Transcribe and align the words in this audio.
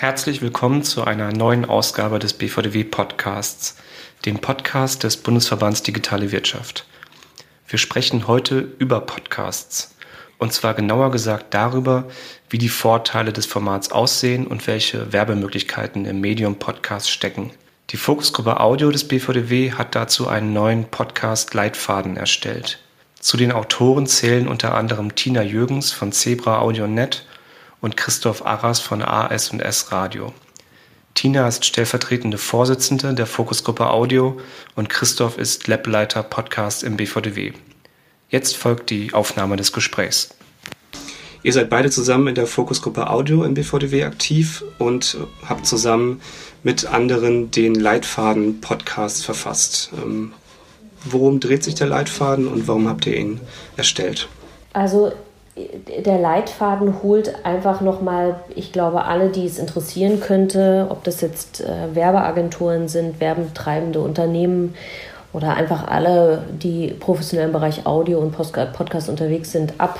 Herzlich 0.00 0.42
willkommen 0.42 0.84
zu 0.84 1.02
einer 1.02 1.32
neuen 1.32 1.64
Ausgabe 1.64 2.20
des 2.20 2.32
BVDW 2.32 2.84
Podcasts, 2.84 3.76
dem 4.26 4.38
Podcast 4.38 5.02
des 5.02 5.16
Bundesverbands 5.16 5.82
Digitale 5.82 6.30
Wirtschaft. 6.30 6.86
Wir 7.66 7.80
sprechen 7.80 8.28
heute 8.28 8.60
über 8.78 9.00
Podcasts. 9.00 9.96
Und 10.38 10.52
zwar 10.52 10.74
genauer 10.74 11.10
gesagt 11.10 11.52
darüber, 11.52 12.06
wie 12.48 12.58
die 12.58 12.68
Vorteile 12.68 13.32
des 13.32 13.46
Formats 13.46 13.90
aussehen 13.90 14.46
und 14.46 14.68
welche 14.68 15.12
Werbemöglichkeiten 15.12 16.04
im 16.04 16.20
Medium 16.20 16.60
Podcast 16.60 17.10
stecken. 17.10 17.50
Die 17.90 17.96
Fokusgruppe 17.96 18.60
Audio 18.60 18.92
des 18.92 19.08
BVDW 19.08 19.72
hat 19.72 19.96
dazu 19.96 20.28
einen 20.28 20.52
neuen 20.52 20.84
Podcast-Leitfaden 20.84 22.16
erstellt. 22.16 22.78
Zu 23.18 23.36
den 23.36 23.50
Autoren 23.50 24.06
zählen 24.06 24.46
unter 24.46 24.76
anderem 24.76 25.16
Tina 25.16 25.42
Jürgens 25.42 25.90
von 25.90 26.12
Zebra 26.12 26.60
Audio 26.60 26.86
Net 26.86 27.24
und 27.80 27.96
Christoph 27.96 28.44
Arras 28.44 28.80
von 28.80 29.02
AS&S 29.02 29.92
Radio. 29.92 30.32
Tina 31.14 31.48
ist 31.48 31.64
stellvertretende 31.64 32.38
Vorsitzende 32.38 33.12
der 33.14 33.26
Fokusgruppe 33.26 33.90
Audio 33.90 34.40
und 34.76 34.88
Christoph 34.88 35.36
ist 35.36 35.66
Lableiter 35.66 36.22
Podcast 36.22 36.84
im 36.84 36.96
BVDW. 36.96 37.52
Jetzt 38.28 38.56
folgt 38.56 38.90
die 38.90 39.12
Aufnahme 39.14 39.56
des 39.56 39.72
Gesprächs. 39.72 40.30
Ihr 41.42 41.52
seid 41.52 41.70
beide 41.70 41.90
zusammen 41.90 42.28
in 42.28 42.34
der 42.34 42.46
Fokusgruppe 42.46 43.10
Audio 43.10 43.44
im 43.44 43.54
BVDW 43.54 44.04
aktiv 44.04 44.64
und 44.78 45.16
habt 45.48 45.66
zusammen 45.66 46.20
mit 46.62 46.86
anderen 46.86 47.50
den 47.50 47.74
Leitfaden 47.74 48.60
Podcast 48.60 49.24
verfasst. 49.24 49.90
Ähm, 49.96 50.32
worum 51.04 51.40
dreht 51.40 51.64
sich 51.64 51.74
der 51.74 51.86
Leitfaden 51.86 52.48
und 52.48 52.68
warum 52.68 52.88
habt 52.88 53.06
ihr 53.06 53.16
ihn 53.16 53.40
erstellt? 53.76 54.28
Also 54.72 55.12
der 56.04 56.18
Leitfaden 56.18 57.02
holt 57.02 57.44
einfach 57.44 57.80
nochmal, 57.80 58.36
ich 58.54 58.72
glaube, 58.72 59.04
alle, 59.04 59.28
die 59.28 59.46
es 59.46 59.58
interessieren 59.58 60.20
könnte, 60.20 60.86
ob 60.90 61.04
das 61.04 61.20
jetzt 61.20 61.60
äh, 61.60 61.94
Werbeagenturen 61.94 62.88
sind, 62.88 63.20
werbetreibende 63.20 64.00
Unternehmen 64.00 64.74
oder 65.32 65.54
einfach 65.54 65.86
alle, 65.88 66.44
die 66.50 66.88
professionell 66.88 67.46
im 67.46 67.52
Bereich 67.52 67.86
Audio 67.86 68.18
und 68.18 68.32
Podcast 68.32 69.08
unterwegs 69.08 69.52
sind, 69.52 69.74
ab 69.78 69.98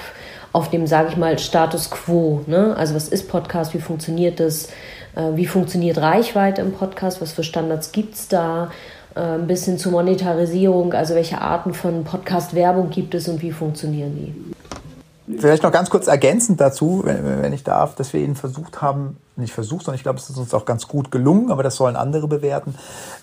auf 0.52 0.70
dem, 0.70 0.86
sage 0.86 1.08
ich 1.10 1.16
mal, 1.16 1.38
Status 1.38 1.90
quo. 1.90 2.42
Ne? 2.46 2.74
Also 2.76 2.94
was 2.94 3.08
ist 3.08 3.28
Podcast, 3.28 3.74
wie 3.74 3.80
funktioniert 3.80 4.40
das, 4.40 4.68
äh, 5.14 5.34
wie 5.34 5.46
funktioniert 5.46 5.98
Reichweite 5.98 6.62
im 6.62 6.72
Podcast, 6.72 7.20
was 7.20 7.32
für 7.32 7.44
Standards 7.44 7.92
gibt 7.92 8.14
es 8.14 8.28
da, 8.28 8.70
äh, 9.14 9.20
ein 9.20 9.46
bisschen 9.46 9.78
zur 9.78 9.92
Monetarisierung, 9.92 10.94
also 10.94 11.14
welche 11.14 11.40
Arten 11.40 11.74
von 11.74 12.04
Podcast-Werbung 12.04 12.90
gibt 12.90 13.14
es 13.14 13.28
und 13.28 13.42
wie 13.42 13.52
funktionieren 13.52 14.14
die. 14.16 14.57
Vielleicht 15.36 15.62
noch 15.62 15.72
ganz 15.72 15.90
kurz 15.90 16.06
ergänzend 16.06 16.60
dazu, 16.60 17.02
wenn, 17.04 17.42
wenn 17.42 17.52
ich 17.52 17.62
darf, 17.62 17.94
dass 17.94 18.12
wir 18.12 18.20
ihn 18.20 18.34
versucht 18.34 18.80
haben, 18.80 19.18
nicht 19.36 19.52
versucht, 19.52 19.84
sondern 19.84 19.96
ich 19.96 20.02
glaube, 20.02 20.18
es 20.18 20.30
ist 20.30 20.38
uns 20.38 20.54
auch 20.54 20.64
ganz 20.64 20.88
gut 20.88 21.10
gelungen, 21.10 21.50
aber 21.50 21.62
das 21.62 21.76
sollen 21.76 21.96
andere 21.96 22.28
bewerten, 22.28 22.74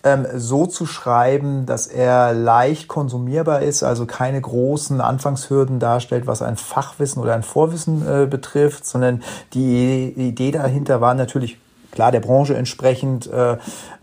ähm, 0.03 0.25
so 0.35 0.65
zu 0.65 0.85
schreiben, 0.85 1.65
dass 1.65 1.87
er 1.87 2.33
leicht 2.33 2.87
konsumierbar 2.87 3.61
ist, 3.61 3.83
also 3.83 4.05
keine 4.05 4.39
großen 4.39 5.01
Anfangshürden 5.01 5.79
darstellt, 5.79 6.27
was 6.27 6.41
ein 6.41 6.57
Fachwissen 6.57 7.21
oder 7.21 7.33
ein 7.33 7.43
Vorwissen 7.43 8.07
äh, 8.07 8.25
betrifft, 8.27 8.85
sondern 8.85 9.23
die 9.53 10.13
Idee 10.15 10.51
dahinter 10.51 11.01
war 11.01 11.15
natürlich 11.15 11.57
klar 11.91 12.11
der 12.11 12.19
Branche 12.19 12.55
entsprechend 12.55 13.25
äh, 13.27 13.57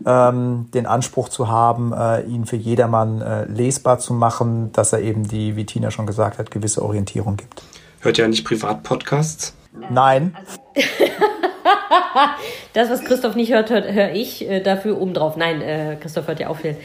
ähm, 0.05 0.69
den 0.73 0.85
Anspruch 0.85 1.29
zu 1.29 1.47
haben, 1.47 1.93
äh, 1.93 2.21
ihn 2.23 2.45
für 2.45 2.57
jedermann 2.57 3.21
äh, 3.21 3.45
lesbar 3.45 3.99
zu 3.99 4.13
machen, 4.13 4.71
dass 4.73 4.91
er 4.93 5.01
eben 5.01 5.27
die, 5.27 5.55
wie 5.55 5.65
Tina 5.65 5.91
schon 5.91 6.07
gesagt 6.07 6.39
hat, 6.39 6.51
gewisse 6.51 6.83
Orientierung 6.83 7.37
gibt. 7.37 7.63
Hört 8.03 8.17
ihr 8.17 8.27
nicht 8.27 8.43
Privatpodcasts? 8.43 9.55
Nein. 9.89 10.35
das, 12.73 12.89
was 12.89 13.05
Christoph 13.05 13.35
nicht 13.35 13.53
hört, 13.53 13.69
höre 13.69 13.93
hör 13.93 14.11
ich 14.11 14.47
äh, 14.47 14.59
dafür 14.59 14.99
obendrauf. 14.99 15.37
Nein, 15.37 15.61
äh, 15.61 15.95
Christoph 16.01 16.27
hört 16.27 16.41
ja 16.41 16.49
auch 16.49 16.57
viel. 16.57 16.75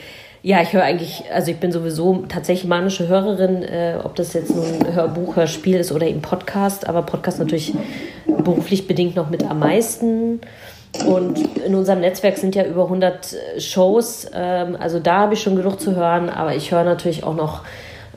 Ja, 0.43 0.63
ich 0.63 0.73
höre 0.73 0.85
eigentlich, 0.85 1.25
also 1.35 1.51
ich 1.51 1.57
bin 1.57 1.73
sowieso 1.73 2.25
tatsächlich 2.29 2.69
manische 2.69 3.09
Hörerin, 3.09 3.65
äh, 3.65 3.99
ob 4.05 4.15
das 4.15 4.33
jetzt 4.33 4.55
nun 4.55 4.95
Hörbuch, 4.95 5.35
Hörspiel 5.35 5.79
ist 5.79 5.91
oder 5.91 6.07
eben 6.07 6.23
Podcast, 6.23 6.89
aber 6.89 7.03
Podcast 7.03 7.41
natürlich 7.41 7.75
beruflich 8.25 8.87
bedingt 8.87 9.17
noch 9.17 9.29
mit 9.29 9.43
am 9.43 9.59
meisten. 9.59 10.41
Und 11.05 11.57
in 11.57 11.75
unserem 11.75 11.99
Netzwerk 11.99 12.39
sind 12.39 12.55
ja 12.55 12.65
über 12.65 12.85
100 12.85 13.37
Shows, 13.59 14.31
ähm, 14.33 14.77
also 14.79 15.01
da 15.01 15.19
habe 15.19 15.35
ich 15.35 15.43
schon 15.43 15.57
genug 15.57 15.81
zu 15.81 15.97
hören, 15.97 16.31
aber 16.31 16.55
ich 16.55 16.71
höre 16.71 16.85
natürlich 16.85 17.25
auch 17.25 17.35
noch 17.35 17.63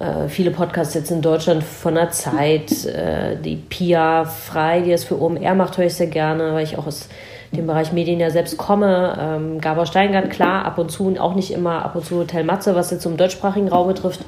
äh, 0.01 0.29
viele 0.29 0.49
Podcasts 0.49 0.95
jetzt 0.95 1.11
in 1.11 1.21
Deutschland 1.21 1.63
von 1.63 1.93
der 1.93 2.09
Zeit, 2.09 2.85
äh, 2.85 3.35
die 3.37 3.55
Pia 3.55 4.25
Frei, 4.25 4.81
die 4.81 4.89
das 4.89 5.03
für 5.03 5.21
OMR 5.21 5.53
macht, 5.53 5.77
höre 5.77 5.85
ich 5.85 5.93
sehr 5.93 6.07
gerne, 6.07 6.53
weil 6.53 6.63
ich 6.63 6.77
auch 6.77 6.87
aus 6.87 7.07
dem 7.51 7.67
Bereich 7.67 7.91
Medien 7.91 8.19
ja 8.19 8.31
selbst 8.31 8.57
komme. 8.57 9.15
Ähm, 9.19 9.61
Gabor 9.61 9.85
Steingart, 9.85 10.31
klar, 10.31 10.65
ab 10.65 10.79
und 10.79 10.89
zu 10.89 11.05
und 11.05 11.19
auch 11.19 11.35
nicht 11.35 11.51
immer 11.51 11.85
ab 11.85 11.95
und 11.95 12.05
zu 12.05 12.17
Hotel 12.17 12.43
Matze, 12.43 12.73
was 12.73 12.89
jetzt 12.89 13.05
im 13.05 13.15
deutschsprachigen 13.15 13.67
Raum 13.67 13.89
betrifft. 13.89 14.21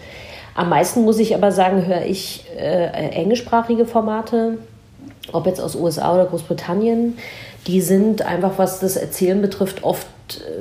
Am 0.53 0.69
meisten 0.69 1.03
muss 1.03 1.17
ich 1.17 1.33
aber 1.33 1.51
sagen, 1.51 1.87
höre 1.87 2.05
ich 2.05 2.45
äh, 2.55 2.85
englischsprachige 2.85 3.85
Formate, 3.85 4.59
ob 5.31 5.47
jetzt 5.47 5.59
aus 5.59 5.75
USA 5.75 6.13
oder 6.13 6.25
Großbritannien. 6.25 7.17
Die 7.65 7.81
sind 7.81 8.21
einfach, 8.21 8.57
was 8.57 8.79
das 8.79 8.95
Erzählen 8.95 9.41
betrifft, 9.41 9.83
oft 9.83 10.05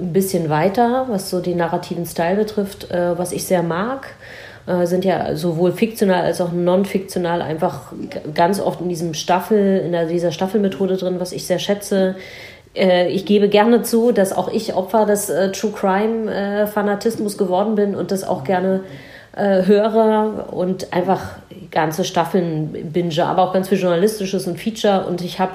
ein 0.00 0.14
bisschen 0.14 0.48
weiter, 0.48 1.06
was 1.10 1.28
so 1.28 1.40
den 1.40 1.58
narrativen 1.58 2.06
Style 2.06 2.36
betrifft, 2.36 2.90
äh, 2.90 3.18
was 3.18 3.32
ich 3.32 3.44
sehr 3.44 3.62
mag 3.62 4.06
äh, 4.64 4.86
sind 4.86 5.04
ja 5.04 5.34
sowohl 5.34 5.72
fiktional 5.72 6.24
als 6.24 6.40
auch 6.40 6.52
non-fiktional 6.52 7.42
einfach 7.42 7.92
ganz 8.32 8.60
oft 8.60 8.80
in 8.80 8.88
diesem 8.88 9.12
Staffel, 9.12 9.78
in 9.78 10.08
dieser 10.08 10.30
Staffelmethode 10.30 10.96
drin, 10.96 11.16
was 11.18 11.32
ich 11.32 11.46
sehr 11.46 11.58
schätze. 11.58 12.14
Äh, 12.76 13.08
ich 13.08 13.26
gebe 13.26 13.48
gerne 13.48 13.82
zu, 13.82 14.12
dass 14.12 14.32
auch 14.32 14.48
ich 14.52 14.74
Opfer 14.74 15.04
des 15.04 15.30
äh, 15.30 15.50
True 15.50 15.72
Crime 15.72 16.68
Fanatismus 16.72 17.36
geworden 17.36 17.74
bin 17.74 17.96
und 17.96 18.10
das 18.12 18.24
auch 18.24 18.44
gerne 18.44 18.80
höre 19.34 20.52
und 20.52 20.92
einfach 20.92 21.36
ganze 21.70 22.04
Staffeln 22.04 22.92
binge, 22.92 23.24
aber 23.24 23.44
auch 23.44 23.54
ganz 23.54 23.70
viel 23.70 23.78
Journalistisches 23.78 24.46
und 24.46 24.60
Feature 24.60 25.06
und 25.06 25.22
ich 25.22 25.38
habe 25.38 25.52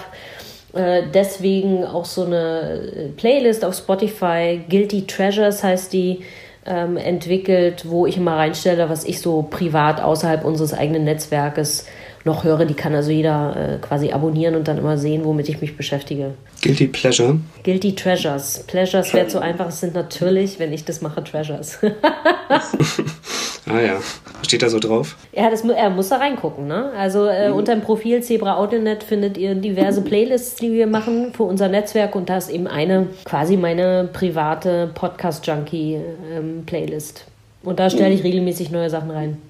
deswegen 1.14 1.84
auch 1.86 2.06
so 2.06 2.26
eine 2.26 3.12
Playlist 3.18 3.64
auf 3.64 3.76
Spotify, 3.76 4.60
Guilty 4.68 5.06
Treasures 5.06 5.64
heißt 5.64 5.94
die, 5.94 6.24
ähm, 6.68 6.98
entwickelt, 6.98 7.86
wo 7.88 8.06
ich 8.06 8.18
immer 8.18 8.36
reinstelle, 8.36 8.90
was 8.90 9.06
ich 9.06 9.22
so 9.22 9.42
privat 9.44 10.02
außerhalb 10.02 10.44
unseres 10.44 10.74
eigenen 10.74 11.04
Netzwerkes 11.06 11.86
noch 12.28 12.44
höre. 12.44 12.66
Die 12.66 12.76
kann 12.76 12.94
also 12.94 13.10
jeder 13.10 13.56
äh, 13.56 13.78
quasi 13.80 14.12
abonnieren 14.12 14.54
und 14.56 14.68
dann 14.68 14.78
immer 14.78 15.00
sehen, 15.00 15.26
womit 15.26 15.50
ich 15.50 15.60
mich 15.62 15.76
beschäftige. 15.76 16.36
Guilty 16.62 16.86
Pleasure? 16.88 17.40
Guilty 17.64 17.96
Treasures. 17.96 18.66
Pleasures 18.68 19.12
wäre 19.14 19.28
zu 19.28 19.42
einfach. 19.42 19.70
Es 19.70 19.80
sind 19.80 19.96
natürlich, 19.96 20.60
wenn 20.60 20.72
ich 20.72 20.86
das 20.86 21.02
mache, 21.02 21.24
Treasures. 21.24 21.80
ah 23.68 23.80
ja. 23.80 24.00
Steht 24.46 24.62
da 24.62 24.70
so 24.70 24.78
drauf? 24.80 25.16
Ja, 25.34 25.50
das, 25.50 25.64
er 25.64 25.90
muss 25.90 26.10
da 26.10 26.18
reingucken. 26.18 26.68
Ne? 26.68 26.92
Also 26.96 27.26
äh, 27.26 27.50
mhm. 27.50 27.56
unter 27.56 27.74
dem 27.74 27.82
Profil 27.82 28.22
Zebra 28.22 28.58
Audionet 28.58 29.04
findet 29.04 29.36
ihr 29.38 29.56
diverse 29.56 30.02
Playlists, 30.02 30.58
die 30.58 30.72
wir 30.72 30.86
machen 30.86 31.34
für 31.34 31.42
unser 31.44 31.68
Netzwerk. 31.68 32.14
Und 32.16 32.30
da 32.30 32.38
ist 32.38 32.52
eben 32.52 32.68
eine 32.68 33.08
quasi 33.26 33.58
meine 33.58 34.08
private 34.14 34.92
Podcast-Junkie-Playlist. 34.94 37.24
Ähm, 37.26 37.32
und 37.68 37.80
da 37.80 37.90
stelle 37.90 38.14
ich 38.14 38.24
regelmäßig 38.24 38.70
neue 38.70 38.90
Sachen 38.90 39.12
rein. 39.12 39.42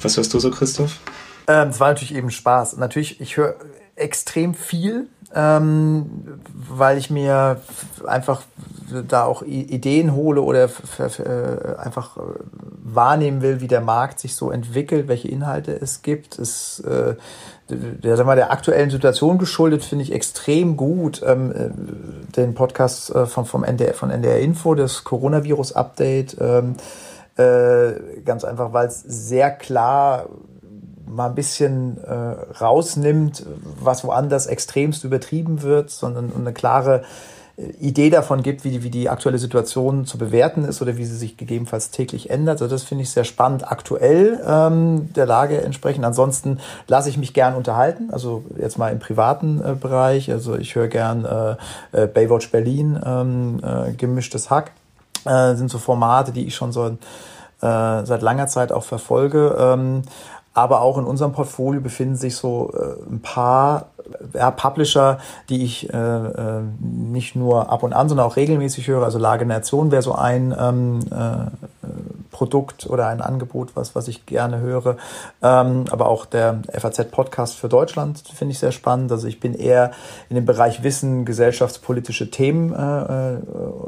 Was 0.00 0.16
hörst 0.16 0.34
du 0.34 0.38
so, 0.38 0.50
Christoph? 0.50 0.98
Ähm, 1.50 1.70
es 1.70 1.80
war 1.80 1.88
natürlich 1.88 2.14
eben 2.14 2.30
Spaß. 2.30 2.76
Natürlich, 2.76 3.20
ich 3.20 3.36
höre 3.36 3.56
extrem 3.96 4.54
viel, 4.54 5.08
ähm, 5.34 6.40
weil 6.54 6.96
ich 6.96 7.10
mir 7.10 7.60
einfach 8.06 8.42
da 9.08 9.24
auch 9.24 9.42
Ideen 9.42 10.14
hole 10.14 10.42
oder 10.42 10.64
äh, 10.98 11.76
einfach 11.76 12.16
äh, 12.16 12.20
wahrnehmen 12.82 13.42
will, 13.42 13.60
wie 13.60 13.68
der 13.68 13.80
Markt 13.80 14.20
sich 14.20 14.34
so 14.36 14.50
entwickelt, 14.50 15.08
welche 15.08 15.28
Inhalte 15.28 15.72
es 15.72 16.02
gibt. 16.02 16.38
Es, 16.38 16.80
äh, 16.80 17.14
der, 17.68 18.16
sag 18.16 18.26
mal, 18.26 18.36
der 18.36 18.52
aktuellen 18.52 18.90
Situation 18.90 19.38
geschuldet 19.38 19.84
finde 19.84 20.04
ich 20.04 20.12
extrem 20.12 20.76
gut 20.76 21.22
ähm, 21.26 21.52
äh, 21.52 22.32
den 22.36 22.54
Podcast 22.54 23.14
äh, 23.14 23.26
vom, 23.26 23.44
vom 23.44 23.64
NDR, 23.64 23.94
von 23.94 24.10
NDR 24.10 24.38
Info, 24.40 24.74
das 24.74 25.04
Coronavirus-Update. 25.04 26.36
Ähm, 26.40 26.76
äh, 27.36 28.20
ganz 28.24 28.44
einfach, 28.44 28.72
weil 28.72 28.88
es 28.88 29.00
sehr 29.00 29.50
klar 29.50 30.26
mal 31.10 31.26
ein 31.26 31.34
bisschen 31.34 32.02
äh, 32.04 32.12
rausnimmt, 32.60 33.44
was 33.80 34.04
woanders 34.04 34.46
extremst 34.46 35.04
übertrieben 35.04 35.62
wird, 35.62 35.90
sondern 35.90 36.32
eine 36.34 36.52
klare 36.52 37.02
äh, 37.56 37.70
Idee 37.80 38.10
davon 38.10 38.42
gibt, 38.42 38.64
wie 38.64 38.70
die, 38.70 38.82
wie 38.82 38.90
die 38.90 39.08
aktuelle 39.08 39.38
Situation 39.38 40.06
zu 40.06 40.18
bewerten 40.18 40.64
ist 40.64 40.80
oder 40.80 40.96
wie 40.96 41.04
sie 41.04 41.16
sich 41.16 41.36
gegebenenfalls 41.36 41.90
täglich 41.90 42.30
ändert. 42.30 42.62
Also 42.62 42.72
das 42.72 42.84
finde 42.84 43.02
ich 43.02 43.10
sehr 43.10 43.24
spannend 43.24 43.70
aktuell 43.70 44.40
ähm, 44.46 45.12
der 45.14 45.26
Lage 45.26 45.60
entsprechend. 45.60 46.04
Ansonsten 46.04 46.58
lasse 46.86 47.08
ich 47.08 47.18
mich 47.18 47.34
gern 47.34 47.54
unterhalten, 47.54 48.10
also 48.12 48.44
jetzt 48.58 48.78
mal 48.78 48.92
im 48.92 48.98
privaten 48.98 49.60
äh, 49.62 49.74
Bereich. 49.74 50.30
Also 50.30 50.56
ich 50.56 50.74
höre 50.74 50.88
gern 50.88 51.24
äh, 51.24 52.02
äh, 52.02 52.06
Baywatch 52.06 52.50
Berlin, 52.50 52.98
ähm, 53.04 53.60
äh, 53.62 53.92
gemischtes 53.92 54.50
Hack. 54.50 54.72
Äh, 55.24 55.54
sind 55.56 55.70
so 55.70 55.78
Formate, 55.78 56.32
die 56.32 56.46
ich 56.46 56.54
schon 56.54 56.72
so 56.72 56.86
äh, 56.86 58.04
seit 58.06 58.22
langer 58.22 58.46
Zeit 58.46 58.72
auch 58.72 58.84
verfolge. 58.84 59.54
Ähm, 59.58 60.02
Aber 60.52 60.80
auch 60.80 60.98
in 60.98 61.04
unserem 61.04 61.32
Portfolio 61.32 61.80
befinden 61.80 62.16
sich 62.16 62.34
so 62.34 62.72
äh, 62.74 63.10
ein 63.10 63.22
paar 63.22 63.86
ja, 64.34 64.50
Publisher, 64.50 65.18
die 65.48 65.62
ich 65.64 65.92
äh, 65.92 65.96
äh, 65.96 66.62
nicht 66.80 67.36
nur 67.36 67.70
ab 67.70 67.82
und 67.82 67.92
an, 67.92 68.08
sondern 68.08 68.26
auch 68.26 68.36
regelmäßig 68.36 68.88
höre. 68.88 69.04
Also 69.04 69.18
Lage 69.18 69.46
Nation 69.46 69.90
wäre 69.90 70.02
so 70.02 70.14
ein 70.14 70.54
ähm, 70.58 71.00
äh, 71.10 71.86
Produkt 72.30 72.88
oder 72.88 73.08
ein 73.08 73.20
Angebot, 73.20 73.76
was, 73.76 73.94
was 73.94 74.08
ich 74.08 74.26
gerne 74.26 74.60
höre. 74.60 74.96
Ähm, 75.42 75.84
aber 75.90 76.08
auch 76.08 76.26
der 76.26 76.60
FAZ-Podcast 76.72 77.56
für 77.56 77.68
Deutschland 77.68 78.22
finde 78.34 78.52
ich 78.52 78.58
sehr 78.58 78.72
spannend. 78.72 79.12
Also 79.12 79.28
ich 79.28 79.40
bin 79.40 79.54
eher 79.54 79.90
in 80.28 80.36
dem 80.36 80.46
Bereich 80.46 80.82
Wissen, 80.82 81.24
gesellschaftspolitische 81.24 82.30
Themen 82.30 82.72
äh, 82.72 83.34
äh, 83.34 83.38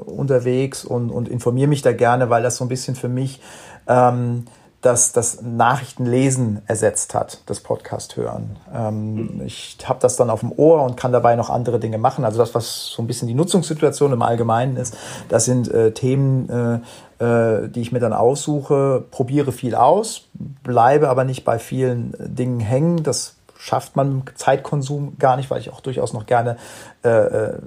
unterwegs 0.06 0.85
und, 0.85 1.11
und 1.11 1.29
informiere 1.29 1.69
mich 1.69 1.82
da 1.82 1.93
gerne, 1.93 2.31
weil 2.31 2.43
das 2.43 2.56
so 2.56 2.64
ein 2.64 2.69
bisschen 2.69 2.94
für 2.94 3.09
mich 3.09 3.41
ähm, 3.88 4.44
das, 4.82 5.12
das 5.12 5.40
Nachrichtenlesen 5.43 6.61
ersetzt 6.67 7.14
hat, 7.14 7.40
das 7.46 7.61
Podcast 7.61 8.17
hören. 8.17 8.56
Ähm, 8.75 9.40
ich 9.46 9.79
habe 9.84 10.00
das 10.00 10.17
dann 10.17 10.29
auf 10.29 10.40
dem 10.40 10.52
Ohr 10.52 10.82
und 10.82 10.96
kann 10.96 11.12
dabei 11.12 11.37
noch 11.37 11.50
andere 11.50 11.79
Dinge 11.79 11.99
machen. 11.99 12.25
Also 12.25 12.38
das, 12.38 12.55
was 12.55 12.88
so 12.88 13.00
ein 13.00 13.06
bisschen 13.06 13.29
die 13.29 13.34
Nutzungssituation 13.34 14.12
im 14.12 14.23
Allgemeinen 14.23 14.76
ist, 14.76 14.96
das 15.29 15.44
sind 15.44 15.70
äh, 15.70 15.93
Themen, 15.93 16.82
äh, 17.20 17.25
äh, 17.25 17.69
die 17.69 17.81
ich 17.81 17.93
mir 17.93 18.00
dann 18.00 18.12
aussuche, 18.12 19.05
probiere 19.12 19.52
viel 19.52 19.76
aus, 19.76 20.29
bleibe 20.34 21.08
aber 21.08 21.23
nicht 21.23 21.44
bei 21.44 21.61
vielen 21.61 22.14
Dingen 22.19 22.58
hängen. 22.58 23.05
Das 23.05 23.37
schafft 23.62 23.94
man 23.94 24.25
Zeitkonsum 24.35 25.19
gar 25.20 25.37
nicht, 25.37 25.49
weil 25.49 25.61
ich 25.61 25.73
auch 25.73 25.81
durchaus 25.81 26.12
noch 26.12 26.26
gerne 26.26 26.56
äh, 27.05 27.09
äh, 27.09 27.59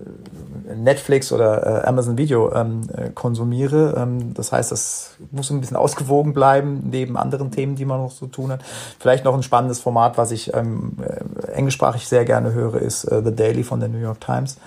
Netflix 0.75 1.31
oder 1.31 1.83
äh, 1.83 1.87
Amazon 1.87 2.17
Video 2.17 2.53
ähm, 2.53 2.81
äh, 2.93 3.11
konsumiere. 3.11 3.95
Ähm, 3.97 4.33
das 4.33 4.51
heißt, 4.51 4.73
das 4.73 5.11
muss 5.31 5.49
ein 5.51 5.61
bisschen 5.61 5.77
ausgewogen 5.77 6.33
bleiben, 6.33 6.89
neben 6.91 7.15
anderen 7.15 7.49
Themen, 7.49 7.77
die 7.77 7.85
man 7.85 8.01
noch 8.01 8.11
so 8.11 8.25
tun 8.25 8.51
hat. 8.51 8.59
Vielleicht 8.99 9.23
noch 9.23 9.33
ein 9.33 9.41
spannendes 9.41 9.79
Format, 9.79 10.17
was 10.17 10.31
ich 10.31 10.53
ähm, 10.53 10.97
äh, 11.01 11.51
englischsprachig 11.53 12.09
sehr 12.09 12.25
gerne 12.25 12.51
höre, 12.51 12.75
ist 12.75 13.05
äh, 13.05 13.21
The 13.23 13.33
Daily 13.33 13.63
von 13.63 13.79
der 13.79 13.87
New 13.87 13.99
York 13.99 14.19
Times 14.19 14.57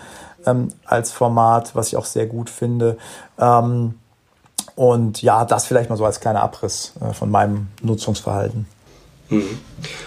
ähm, 0.47 0.69
als 0.87 1.13
Format, 1.13 1.77
was 1.77 1.89
ich 1.89 1.99
auch 1.99 2.07
sehr 2.07 2.25
gut 2.25 2.49
finde. 2.49 2.97
Ähm, 3.39 3.99
und 4.77 5.21
ja, 5.21 5.45
das 5.45 5.67
vielleicht 5.67 5.91
mal 5.91 5.97
so 5.97 6.07
als 6.07 6.21
kleiner 6.21 6.43
Abriss 6.43 6.95
von 7.13 7.31
meinem 7.31 7.67
Nutzungsverhalten. 7.83 8.67
Mhm. 9.31 9.59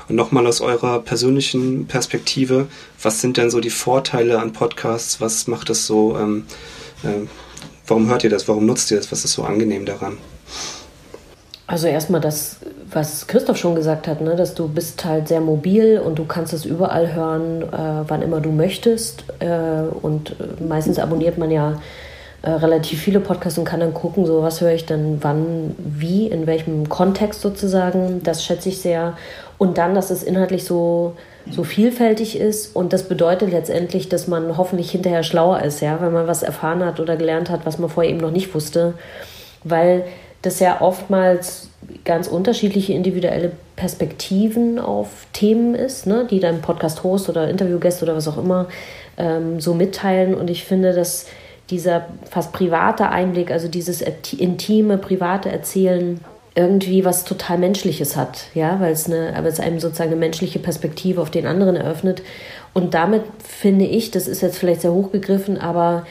Und 0.09 0.15
nochmal 0.15 0.47
aus 0.47 0.61
eurer 0.61 0.99
persönlichen 0.99 1.85
Perspektive, 1.87 2.67
was 3.01 3.21
sind 3.21 3.37
denn 3.37 3.51
so 3.51 3.59
die 3.59 3.69
Vorteile 3.69 4.39
an 4.39 4.53
Podcasts? 4.53 5.21
Was 5.21 5.47
macht 5.47 5.69
es 5.69 5.85
so, 5.85 6.17
ähm, 6.17 6.45
äh, 7.03 7.27
warum 7.87 8.09
hört 8.09 8.23
ihr 8.23 8.29
das? 8.29 8.47
Warum 8.47 8.65
nutzt 8.65 8.89
ihr 8.91 8.97
das? 8.97 9.11
Was 9.11 9.25
ist 9.25 9.33
so 9.33 9.43
angenehm 9.43 9.85
daran? 9.85 10.17
Also 11.67 11.87
erstmal 11.87 12.19
das, 12.19 12.57
was 12.91 13.27
Christoph 13.27 13.55
schon 13.55 13.75
gesagt 13.75 14.05
hat, 14.05 14.19
ne, 14.19 14.35
dass 14.35 14.55
du 14.55 14.67
bist 14.67 15.05
halt 15.05 15.29
sehr 15.29 15.39
mobil 15.39 15.99
und 15.99 16.19
du 16.19 16.25
kannst 16.25 16.51
es 16.51 16.65
überall 16.65 17.13
hören, 17.13 17.61
äh, 17.61 18.03
wann 18.09 18.21
immer 18.21 18.41
du 18.41 18.51
möchtest. 18.51 19.23
Äh, 19.39 19.83
und 20.01 20.31
äh, 20.31 20.61
meistens 20.61 20.99
abonniert 20.99 21.37
man 21.37 21.49
ja 21.49 21.79
äh, 22.43 22.49
relativ 22.49 22.99
viele 22.99 23.19
Podcasts 23.19 23.59
und 23.59 23.65
kann 23.65 23.81
dann 23.81 23.93
gucken, 23.93 24.25
so 24.25 24.41
was 24.41 24.61
höre 24.61 24.73
ich 24.73 24.87
dann 24.87 25.17
wann, 25.21 25.75
wie, 25.77 26.27
in 26.27 26.47
welchem 26.47 26.89
Kontext 26.89 27.41
sozusagen. 27.41 28.23
Das 28.23 28.43
schätze 28.43 28.69
ich 28.69 28.81
sehr. 28.81 29.15
Und 29.59 29.77
dann, 29.77 29.93
dass 29.93 30.09
es 30.09 30.23
inhaltlich 30.23 30.63
so, 30.63 31.13
so 31.51 31.63
vielfältig 31.63 32.39
ist. 32.39 32.75
Und 32.75 32.93
das 32.93 33.03
bedeutet 33.03 33.51
letztendlich, 33.51 34.09
dass 34.09 34.27
man 34.27 34.57
hoffentlich 34.57 34.89
hinterher 34.89 35.21
schlauer 35.21 35.61
ist, 35.61 35.81
ja, 35.81 36.01
wenn 36.01 36.13
man 36.13 36.25
was 36.25 36.41
erfahren 36.41 36.83
hat 36.83 36.99
oder 36.99 37.15
gelernt 37.15 37.51
hat, 37.51 37.65
was 37.65 37.77
man 37.77 37.91
vorher 37.91 38.11
eben 38.11 38.21
noch 38.21 38.31
nicht 38.31 38.55
wusste. 38.55 38.95
Weil 39.63 40.05
das 40.41 40.59
ja 40.59 40.81
oftmals 40.81 41.69
ganz 42.05 42.27
unterschiedliche 42.27 42.93
individuelle 42.93 43.51
Perspektiven 43.75 44.79
auf 44.79 45.27
Themen 45.33 45.75
ist, 45.75 46.07
ne, 46.07 46.25
die 46.29 46.39
dein 46.39 46.61
Podcast-Host 46.61 47.29
oder 47.29 47.47
Interviewgäste 47.49 48.05
oder 48.05 48.15
was 48.15 48.27
auch 48.27 48.39
immer 48.39 48.67
ähm, 49.17 49.59
so 49.59 49.75
mitteilen. 49.75 50.33
Und 50.33 50.49
ich 50.49 50.63
finde, 50.63 50.93
dass 50.93 51.27
dieser 51.71 52.05
fast 52.29 52.53
private 52.53 53.09
Einblick, 53.09 53.49
also 53.49 53.67
dieses 53.67 54.01
intime, 54.01 54.97
private 54.97 55.49
Erzählen 55.49 56.19
irgendwie 56.53 57.05
was 57.05 57.23
total 57.23 57.57
Menschliches 57.57 58.17
hat, 58.17 58.47
ja, 58.53 58.79
weil 58.81 58.91
es 58.91 59.07
eine, 59.07 59.35
aber 59.37 59.47
es 59.47 59.61
einem 59.61 59.79
sozusagen 59.79 60.11
eine 60.11 60.19
menschliche 60.19 60.59
Perspektive 60.59 61.21
auf 61.21 61.31
den 61.31 61.47
anderen 61.47 61.77
eröffnet. 61.77 62.21
Und 62.73 62.93
damit 62.93 63.23
finde 63.39 63.85
ich, 63.85 64.11
das 64.11 64.27
ist 64.27 64.41
jetzt 64.41 64.57
vielleicht 64.57 64.81
sehr 64.81 64.91
hochgegriffen, 64.91 65.57
aber 65.57 66.05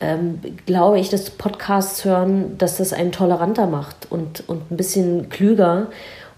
ähm, 0.00 0.40
glaube 0.64 0.98
ich, 1.00 1.10
dass 1.10 1.30
Podcasts 1.30 2.04
hören, 2.04 2.56
dass 2.56 2.76
das 2.76 2.92
einen 2.92 3.12
toleranter 3.12 3.66
macht 3.66 4.10
und, 4.10 4.48
und 4.48 4.70
ein 4.70 4.76
bisschen 4.76 5.28
klüger. 5.28 5.88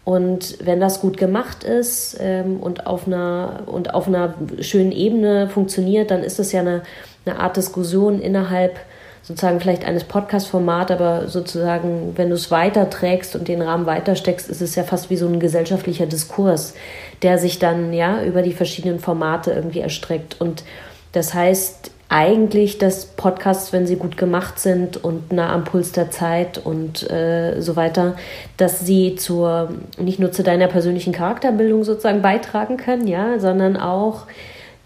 Und 0.04 0.58
wenn 0.64 0.80
das 0.80 1.00
gut 1.00 1.16
gemacht 1.16 1.62
ist 1.62 2.16
ähm, 2.20 2.58
und, 2.60 2.86
auf 2.86 3.06
einer, 3.06 3.62
und 3.66 3.94
auf 3.94 4.08
einer 4.08 4.34
schönen 4.60 4.90
Ebene 4.90 5.48
funktioniert, 5.48 6.10
dann 6.10 6.24
ist 6.24 6.40
das 6.40 6.50
ja 6.50 6.60
eine 6.60 6.82
eine 7.24 7.38
Art 7.38 7.56
Diskussion 7.56 8.20
innerhalb 8.20 8.78
sozusagen 9.22 9.60
vielleicht 9.60 9.84
eines 9.84 10.02
Podcast-Formats, 10.02 10.90
aber 10.90 11.28
sozusagen, 11.28 12.14
wenn 12.16 12.28
du 12.28 12.34
es 12.34 12.50
weiterträgst 12.50 13.36
und 13.36 13.46
den 13.46 13.62
Rahmen 13.62 13.86
weitersteckst, 13.86 14.50
ist 14.50 14.60
es 14.60 14.74
ja 14.74 14.82
fast 14.82 15.10
wie 15.10 15.16
so 15.16 15.28
ein 15.28 15.38
gesellschaftlicher 15.38 16.06
Diskurs, 16.06 16.74
der 17.22 17.38
sich 17.38 17.60
dann 17.60 17.92
ja 17.92 18.24
über 18.24 18.42
die 18.42 18.52
verschiedenen 18.52 18.98
Formate 18.98 19.52
irgendwie 19.52 19.78
erstreckt. 19.78 20.40
Und 20.40 20.64
das 21.12 21.34
heißt 21.34 21.91
eigentlich, 22.12 22.76
dass 22.76 23.06
Podcasts, 23.06 23.72
wenn 23.72 23.86
sie 23.86 23.96
gut 23.96 24.18
gemacht 24.18 24.58
sind 24.58 25.02
und 25.02 25.32
nah 25.32 25.50
am 25.50 25.64
Puls 25.64 25.92
der 25.92 26.10
Zeit 26.10 26.58
und 26.58 27.10
äh, 27.10 27.60
so 27.60 27.74
weiter, 27.74 28.16
dass 28.58 28.80
sie 28.80 29.16
zur 29.16 29.70
nicht 29.98 30.18
nur 30.18 30.30
zu 30.30 30.42
deiner 30.42 30.68
persönlichen 30.68 31.14
Charakterbildung 31.14 31.84
sozusagen 31.84 32.20
beitragen 32.20 32.76
können, 32.76 33.08
ja, 33.08 33.38
sondern 33.38 33.78
auch 33.78 34.26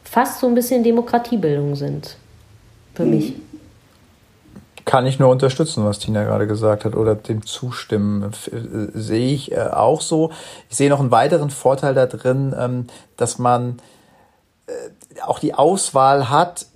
fast 0.05 0.39
so 0.39 0.47
ein 0.47 0.55
bisschen 0.55 0.85
Demokratiebildung 0.85 1.75
sind 1.75 2.17
für 2.95 3.05
mhm. 3.05 3.11
mich. 3.11 3.35
Kann 4.85 5.05
ich 5.05 5.19
nur 5.19 5.31
unterstützen, 5.31 5.85
was 5.85 5.99
Tina 5.99 6.23
gerade 6.23 6.47
gesagt 6.47 6.85
hat 6.85 6.95
oder 6.95 7.17
dem 7.17 7.45
zustimmen. 7.45 8.23
Äh, 8.23 8.31
sehe 8.95 9.35
ich 9.35 9.51
äh, 9.51 9.59
auch 9.59 10.01
so. 10.01 10.31
Ich 10.71 10.77
sehe 10.77 10.91
noch 10.91 11.01
einen 11.01 11.11
weiteren 11.11 11.51
Vorteil 11.51 11.93
da 11.93 12.07
drin, 12.07 12.55
ähm, 12.57 12.87
dass 13.17 13.41
man 13.41 13.79
äh, 14.69 14.73
auch 15.23 15.39
die 15.39 15.55
Auswahl 15.55 16.31
hat, 16.31 16.67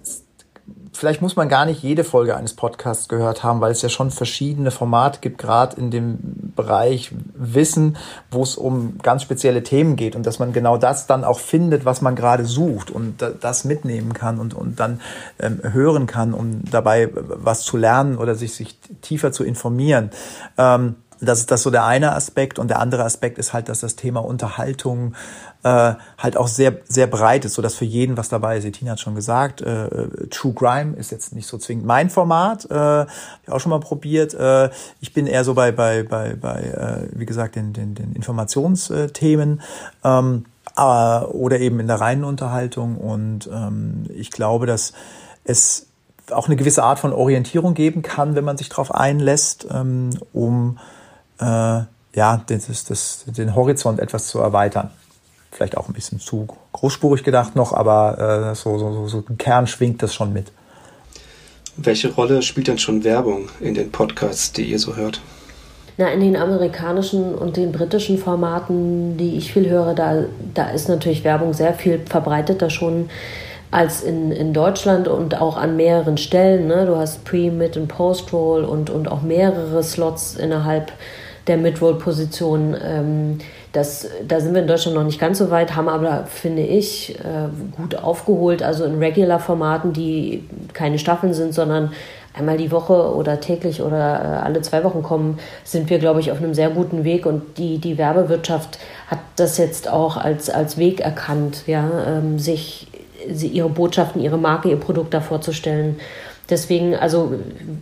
vielleicht 0.92 1.22
muss 1.22 1.36
man 1.36 1.48
gar 1.48 1.66
nicht 1.66 1.82
jede 1.82 2.04
Folge 2.04 2.36
eines 2.36 2.54
Podcasts 2.54 3.08
gehört 3.08 3.42
haben, 3.42 3.60
weil 3.60 3.72
es 3.72 3.82
ja 3.82 3.88
schon 3.88 4.10
verschiedene 4.10 4.70
Formate 4.70 5.20
gibt, 5.20 5.38
gerade 5.38 5.76
in 5.76 5.90
dem 5.90 6.18
Bereich 6.56 7.12
Wissen, 7.34 7.96
wo 8.30 8.42
es 8.42 8.56
um 8.56 8.98
ganz 8.98 9.22
spezielle 9.22 9.62
Themen 9.62 9.96
geht 9.96 10.16
und 10.16 10.26
dass 10.26 10.38
man 10.38 10.52
genau 10.52 10.76
das 10.76 11.06
dann 11.06 11.24
auch 11.24 11.38
findet, 11.38 11.84
was 11.84 12.02
man 12.02 12.16
gerade 12.16 12.44
sucht 12.44 12.90
und 12.90 13.22
das 13.40 13.64
mitnehmen 13.64 14.12
kann 14.12 14.38
und, 14.38 14.54
und 14.54 14.80
dann 14.80 15.00
ähm, 15.38 15.60
hören 15.62 16.06
kann, 16.06 16.34
um 16.34 16.62
dabei 16.70 17.08
was 17.12 17.62
zu 17.62 17.76
lernen 17.76 18.18
oder 18.18 18.34
sich, 18.34 18.54
sich 18.54 18.78
tiefer 19.00 19.32
zu 19.32 19.44
informieren. 19.44 20.10
Ähm, 20.58 20.96
das 21.20 21.40
ist 21.40 21.50
das 21.50 21.62
so 21.62 21.70
der 21.70 21.84
eine 21.84 22.12
Aspekt 22.12 22.58
und 22.58 22.68
der 22.68 22.80
andere 22.80 23.04
Aspekt 23.04 23.38
ist 23.38 23.52
halt, 23.52 23.68
dass 23.68 23.80
das 23.80 23.96
Thema 23.96 24.20
Unterhaltung 24.20 25.14
äh, 25.62 25.94
halt 26.18 26.36
auch 26.36 26.48
sehr 26.48 26.78
sehr 26.84 27.06
breit 27.06 27.44
ist, 27.44 27.54
so 27.54 27.62
dass 27.62 27.74
für 27.74 27.84
jeden 27.84 28.16
was 28.16 28.28
dabei 28.28 28.58
ist. 28.58 28.70
Tina 28.72 28.92
hat 28.92 29.00
schon 29.00 29.14
gesagt, 29.14 29.60
äh, 29.60 30.08
True 30.30 30.54
Crime 30.54 30.96
ist 30.96 31.10
jetzt 31.10 31.34
nicht 31.34 31.46
so 31.46 31.58
zwingend 31.58 31.86
mein 31.86 32.10
Format, 32.10 32.70
äh, 32.70 32.74
hab 32.74 33.08
ich 33.42 33.52
auch 33.52 33.60
schon 33.60 33.70
mal 33.70 33.80
probiert. 33.80 34.34
Äh, 34.34 34.70
ich 35.00 35.12
bin 35.12 35.26
eher 35.26 35.44
so 35.44 35.54
bei 35.54 35.72
bei 35.72 36.02
bei 36.02 36.34
bei 36.34 36.60
äh, 36.60 37.18
wie 37.18 37.26
gesagt 37.26 37.56
den 37.56 37.72
den, 37.72 37.94
den 37.94 38.12
Informationsthemen. 38.14 39.60
Ähm, 40.04 40.44
aber, 40.74 41.34
oder 41.34 41.58
eben 41.58 41.80
in 41.80 41.88
der 41.88 42.00
reinen 42.00 42.24
Unterhaltung 42.24 42.96
und 42.96 43.50
ähm, 43.52 44.04
ich 44.14 44.30
glaube, 44.30 44.66
dass 44.66 44.92
es 45.44 45.86
auch 46.30 46.46
eine 46.46 46.56
gewisse 46.56 46.82
Art 46.84 46.98
von 46.98 47.12
Orientierung 47.12 47.74
geben 47.74 48.02
kann, 48.02 48.34
wenn 48.34 48.44
man 48.44 48.56
sich 48.56 48.68
darauf 48.68 48.94
einlässt, 48.94 49.66
ähm, 49.70 50.10
um 50.32 50.78
äh, 51.40 51.82
ja, 52.14 52.44
das, 52.46 52.84
das, 52.84 53.24
den 53.26 53.54
Horizont 53.54 54.00
etwas 54.00 54.28
zu 54.28 54.38
erweitern. 54.40 54.90
Vielleicht 55.52 55.76
auch 55.76 55.88
ein 55.88 55.94
bisschen 55.94 56.20
zu 56.20 56.46
großspurig 56.72 57.24
gedacht 57.24 57.56
noch, 57.56 57.72
aber 57.72 58.50
äh, 58.50 58.54
so, 58.54 58.78
so, 58.78 59.08
so 59.08 59.24
ein 59.28 59.38
Kern 59.38 59.66
schwingt 59.66 60.02
das 60.02 60.14
schon 60.14 60.32
mit. 60.32 60.52
Welche 61.76 62.12
Rolle 62.12 62.42
spielt 62.42 62.68
denn 62.68 62.78
schon 62.78 63.04
Werbung 63.04 63.48
in 63.60 63.74
den 63.74 63.90
Podcasts, 63.90 64.52
die 64.52 64.64
ihr 64.64 64.78
so 64.78 64.96
hört? 64.96 65.20
Na, 65.96 66.10
in 66.10 66.20
den 66.20 66.36
amerikanischen 66.36 67.34
und 67.34 67.56
den 67.56 67.72
britischen 67.72 68.18
Formaten, 68.18 69.16
die 69.16 69.36
ich 69.36 69.52
viel 69.52 69.68
höre, 69.68 69.94
da, 69.94 70.24
da 70.54 70.70
ist 70.70 70.88
natürlich 70.88 71.24
Werbung 71.24 71.52
sehr 71.52 71.74
viel 71.74 72.00
verbreiteter 72.08 72.70
schon 72.70 73.10
als 73.70 74.02
in, 74.02 74.32
in 74.32 74.52
Deutschland 74.52 75.08
und 75.08 75.40
auch 75.40 75.56
an 75.56 75.76
mehreren 75.76 76.16
Stellen. 76.16 76.66
Ne? 76.66 76.86
Du 76.86 76.96
hast 76.96 77.24
Pre-, 77.24 77.50
Mid- 77.50 77.76
und 77.76 77.88
Post-Roll 77.88 78.64
und, 78.64 78.90
und 78.90 79.10
auch 79.10 79.22
mehrere 79.22 79.82
Slots 79.82 80.36
innerhalb 80.36 80.92
der 81.50 81.58
Mid-Roll-Position. 81.58 82.76
Ähm, 82.82 83.38
das, 83.72 84.08
da 84.26 84.40
sind 84.40 84.54
wir 84.54 84.62
in 84.62 84.68
Deutschland 84.68 84.96
noch 84.96 85.04
nicht 85.04 85.20
ganz 85.20 85.38
so 85.38 85.50
weit, 85.50 85.76
haben 85.76 85.88
aber, 85.88 86.24
finde 86.26 86.62
ich, 86.62 87.18
äh, 87.18 87.48
gut 87.76 87.96
aufgeholt. 87.96 88.62
Also 88.62 88.84
in 88.84 88.98
Regular-Formaten, 88.98 89.92
die 89.92 90.44
keine 90.72 90.98
Staffeln 90.98 91.34
sind, 91.34 91.52
sondern 91.52 91.92
einmal 92.32 92.56
die 92.56 92.70
Woche 92.70 93.14
oder 93.14 93.40
täglich 93.40 93.82
oder 93.82 93.98
äh, 93.98 94.44
alle 94.44 94.62
zwei 94.62 94.84
Wochen 94.84 95.02
kommen, 95.02 95.38
sind 95.64 95.90
wir, 95.90 95.98
glaube 95.98 96.20
ich, 96.20 96.30
auf 96.30 96.38
einem 96.38 96.54
sehr 96.54 96.70
guten 96.70 97.04
Weg. 97.04 97.26
Und 97.26 97.58
die, 97.58 97.78
die 97.78 97.98
Werbewirtschaft 97.98 98.78
hat 99.08 99.18
das 99.36 99.58
jetzt 99.58 99.88
auch 99.88 100.16
als, 100.16 100.48
als 100.48 100.78
Weg 100.78 101.00
erkannt, 101.00 101.64
ja, 101.66 101.88
ähm, 102.06 102.38
sich 102.38 102.86
ihre 103.28 103.68
Botschaften, 103.68 104.22
ihre 104.22 104.38
Marke, 104.38 104.70
ihr 104.70 104.76
Produkt 104.76 105.12
da 105.12 105.20
vorzustellen. 105.20 106.00
Deswegen, 106.50 106.96
also 106.96 107.32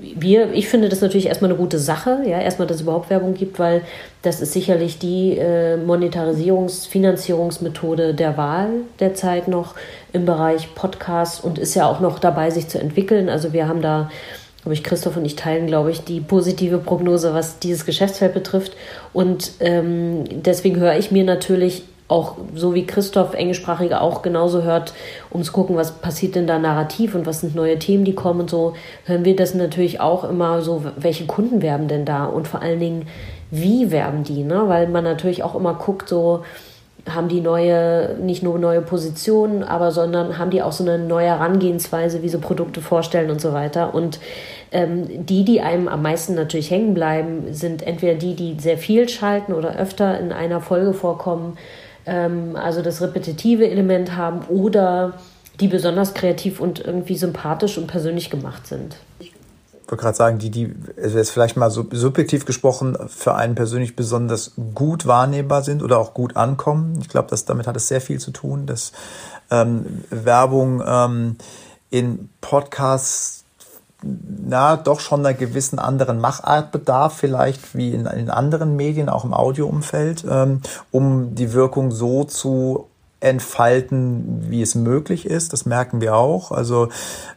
wir, 0.01 0.53
ich 0.53 0.69
finde 0.69 0.89
das 0.91 1.01
natürlich 1.01 1.27
erstmal 1.27 1.51
eine 1.51 1.59
gute 1.59 1.79
Sache, 1.79 2.21
ja, 2.27 2.39
erstmal, 2.39 2.69
dass 2.69 2.77
es 2.77 2.83
überhaupt 2.83 3.09
Werbung 3.09 3.35
gibt, 3.35 3.59
weil 3.59 3.83
das 4.23 4.41
ist 4.41 4.53
sicherlich 4.53 4.99
die 4.99 5.39
äh, 5.39 5.77
Monetarisierungs-, 5.77 6.87
Finanzierungsmethode 6.87 8.15
der 8.15 8.37
Wahl 8.37 8.69
derzeit 9.01 9.49
noch 9.49 9.75
im 10.13 10.27
Bereich 10.27 10.75
Podcast 10.75 11.43
und 11.43 11.59
ist 11.59 11.75
ja 11.75 11.87
auch 11.87 12.01
noch 12.01 12.19
dabei, 12.19 12.51
sich 12.51 12.69
zu 12.69 12.79
entwickeln. 12.79 13.29
Also 13.29 13.55
wir 13.55 13.67
haben 13.67 13.81
da, 13.81 14.11
glaube 14.63 14.75
ich, 14.75 14.85
Christoph 14.85 15.17
und 15.17 15.25
ich 15.25 15.37
teilen, 15.37 15.67
glaube 15.67 15.91
ich, 15.91 16.05
die 16.05 16.21
positive 16.21 16.79
Prognose, 16.79 17.33
was 17.33 17.59
dieses 17.59 17.87
Geschäftsfeld 17.87 18.35
betrifft. 18.35 18.73
Und 19.15 19.53
ähm, 19.61 20.25
deswegen 20.45 20.77
höre 20.77 20.97
ich 20.97 21.11
mir 21.11 21.25
natürlich 21.25 21.85
auch 22.09 22.37
so 22.55 22.75
wie 22.75 22.87
Christoph 22.87 23.35
Englischsprachige 23.35 24.01
auch 24.01 24.23
genauso 24.23 24.63
hört, 24.63 24.95
um 25.31 25.43
zu 25.43 25.53
gucken, 25.53 25.77
was 25.77 25.93
passiert 25.93 26.35
denn 26.35 26.47
da 26.47 26.59
narrativ 26.59 27.15
und 27.15 27.27
was 27.27 27.43
sind 27.43 27.55
neue 27.55 27.79
Themen, 27.79 28.05
die 28.05 28.15
kommen 28.15 28.41
und 28.41 28.51
so, 28.51 28.73
hören 29.05 29.27
wir 29.27 29.37
das 29.37 29.55
natürlich 29.55 30.01
auch 30.01 30.25
immer 30.25 30.63
so, 30.63 30.85
welche 30.97 31.27
Kunden 31.27 31.61
werben 31.61 31.87
denn 31.87 32.07
da 32.07 32.25
und 32.25 32.49
vor 32.49 32.63
allen 32.63 32.81
Dingen, 32.81 33.07
wie 33.51 33.91
werben 33.91 34.25
die, 34.25 34.43
ne? 34.43 34.65
weil 34.67 34.89
man 34.89 35.05
natürlich 35.05 35.43
auch 35.43 35.55
immer 35.55 35.75
guckt, 35.75 36.09
so 36.09 36.45
haben 37.09 37.29
die 37.29 37.41
neue, 37.41 38.17
nicht 38.21 38.43
nur 38.43 38.59
neue 38.59 38.83
Positionen, 38.83 39.63
aber 39.63 39.93
sondern 39.93 40.39
haben 40.39 40.51
die 40.51 40.63
auch 40.63 40.73
so 40.73 40.85
eine 40.85 40.99
neue 40.99 41.29
Herangehensweise, 41.29 42.23
wie 42.23 42.29
sie 42.29 42.39
Produkte 42.39 42.81
vorstellen 42.81 43.31
und 43.31 43.41
so 43.41 43.53
weiter. 43.53 43.95
Und 43.95 44.19
ähm, 44.73 45.25
die, 45.27 45.45
die 45.45 45.61
einem 45.61 45.89
am 45.89 46.03
meisten 46.03 46.35
natürlich 46.35 46.71
hängen 46.71 46.95
bleiben, 46.95 47.53
sind 47.53 47.87
entweder 47.87 48.15
die, 48.15 48.35
die 48.35 48.57
sehr 48.59 48.77
viel 48.77 49.09
schalten 49.09 49.55
oder 49.55 49.77
öfter 49.77 50.19
in 50.19 50.33
einer 50.33 50.61
Folge 50.61 50.93
vorkommen 50.93 51.57
ähm, 52.09 52.57
also 52.57 52.83
das 52.83 53.01
repetitive 53.01 53.69
Element 53.69 54.17
haben 54.17 54.41
oder 54.49 55.15
die 55.61 55.69
besonders 55.69 56.15
kreativ 56.15 56.61
und 56.61 56.81
irgendwie 56.81 57.17
sympathisch 57.17 57.79
und 57.79 57.87
persönlich 57.87 58.31
gemacht 58.31 58.67
sind. 58.67 58.97
Ich 59.19 59.33
wollte 59.91 60.03
gerade 60.03 60.17
sagen, 60.17 60.39
die, 60.39 60.51
die 60.51 60.75
jetzt 60.97 61.31
vielleicht 61.31 61.57
mal 61.57 61.71
so 61.71 61.87
subjektiv 61.91 62.45
gesprochen 62.45 62.97
für 63.09 63.35
einen 63.35 63.55
persönlich 63.55 63.97
besonders 63.97 64.53
gut 64.75 65.07
wahrnehmbar 65.07 65.63
sind 65.63 65.83
oder 65.83 65.99
auch 65.99 66.15
gut 66.15 66.37
ankommen. 66.37 66.99
Ich 67.01 67.09
glaube, 67.09 67.35
damit 67.47 67.67
hat 67.67 67.77
es 67.77 67.89
sehr 67.89 68.01
viel 68.01 68.21
zu 68.21 68.31
tun, 68.31 68.67
dass 68.67 68.93
ähm, 69.51 70.05
Werbung 70.11 70.83
ähm, 70.87 71.37
in 71.91 72.29
Podcasts 72.41 73.38
na, 74.03 74.77
doch 74.77 75.01
schon 75.01 75.21
einer 75.21 75.35
gewissen 75.35 75.79
anderen 75.79 76.21
Machart 76.21 76.71
bedarf, 76.71 77.17
vielleicht 77.17 77.75
wie 77.75 77.93
in, 77.93 78.07
in 78.07 78.31
anderen 78.31 78.77
Medien, 78.77 79.09
auch 79.09 79.25
im 79.25 79.35
Audioumfeld, 79.35 80.25
ähm, 80.29 80.61
um 80.91 81.35
die 81.35 81.53
Wirkung 81.53 81.91
so 81.91 82.25
zu 82.25 82.87
entfalten, 83.21 84.49
wie 84.49 84.63
es 84.63 84.77
möglich 84.77 85.27
ist. 85.27 85.53
Das 85.53 85.67
merken 85.67 86.01
wir 86.01 86.15
auch. 86.15 86.53
Also 86.53 86.89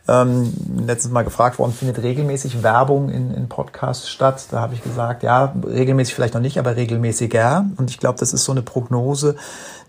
ähm, 0.08 0.54
letztens 0.86 1.12
mal 1.12 1.24
gefragt 1.24 1.58
worden, 1.58 1.74
findet 1.74 2.04
regelmäßig 2.04 2.62
Werbung 2.62 3.10
in, 3.10 3.34
in 3.34 3.50
Podcasts 3.50 4.08
statt? 4.08 4.46
Da 4.52 4.60
habe 4.62 4.76
ich 4.76 4.84
gesagt, 4.84 5.24
ja, 5.24 5.56
regelmäßig 5.66 6.14
vielleicht 6.14 6.36
noch 6.36 6.42
nicht, 6.42 6.60
aber 6.60 6.76
regelmäßiger. 6.76 7.66
Und 7.78 7.90
ich 7.90 7.98
glaube, 7.98 8.20
das 8.20 8.32
ist 8.34 8.44
so 8.44 8.52
eine 8.52 8.62
Prognose, 8.62 9.36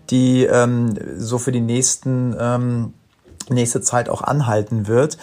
die 0.09 0.45
ähm, 0.45 0.95
so 1.17 1.37
für 1.37 1.51
die 1.51 1.61
nächsten 1.61 2.35
ähm, 2.39 2.93
nächste 3.49 3.81
Zeit 3.81 4.09
auch 4.09 4.21
anhalten 4.21 4.87
wird. 4.87 5.17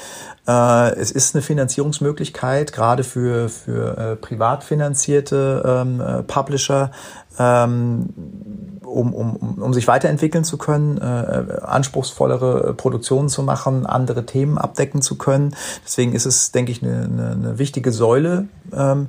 Äh, 0.46 0.94
es 0.94 1.10
ist 1.10 1.34
eine 1.34 1.42
Finanzierungsmöglichkeit, 1.42 2.72
gerade 2.72 3.04
für, 3.04 3.48
für 3.48 3.96
äh, 3.98 4.16
privat 4.16 4.64
finanzierte 4.64 5.62
ähm, 5.64 6.00
äh, 6.00 6.22
Publisher, 6.22 6.90
ähm, 7.38 8.08
um, 8.90 9.14
um, 9.14 9.36
um 9.60 9.74
sich 9.74 9.86
weiterentwickeln 9.88 10.44
zu 10.44 10.58
können, 10.58 10.98
äh, 10.98 11.60
anspruchsvollere 11.62 12.74
Produktionen 12.74 13.28
zu 13.28 13.42
machen, 13.42 13.86
andere 13.86 14.26
Themen 14.26 14.58
abdecken 14.58 15.02
zu 15.02 15.16
können. 15.16 15.54
Deswegen 15.84 16.12
ist 16.12 16.26
es, 16.26 16.52
denke 16.52 16.72
ich, 16.72 16.82
eine, 16.82 17.04
eine, 17.04 17.30
eine 17.30 17.58
wichtige 17.58 17.92
Säule, 17.92 18.48
ähm, 18.72 19.08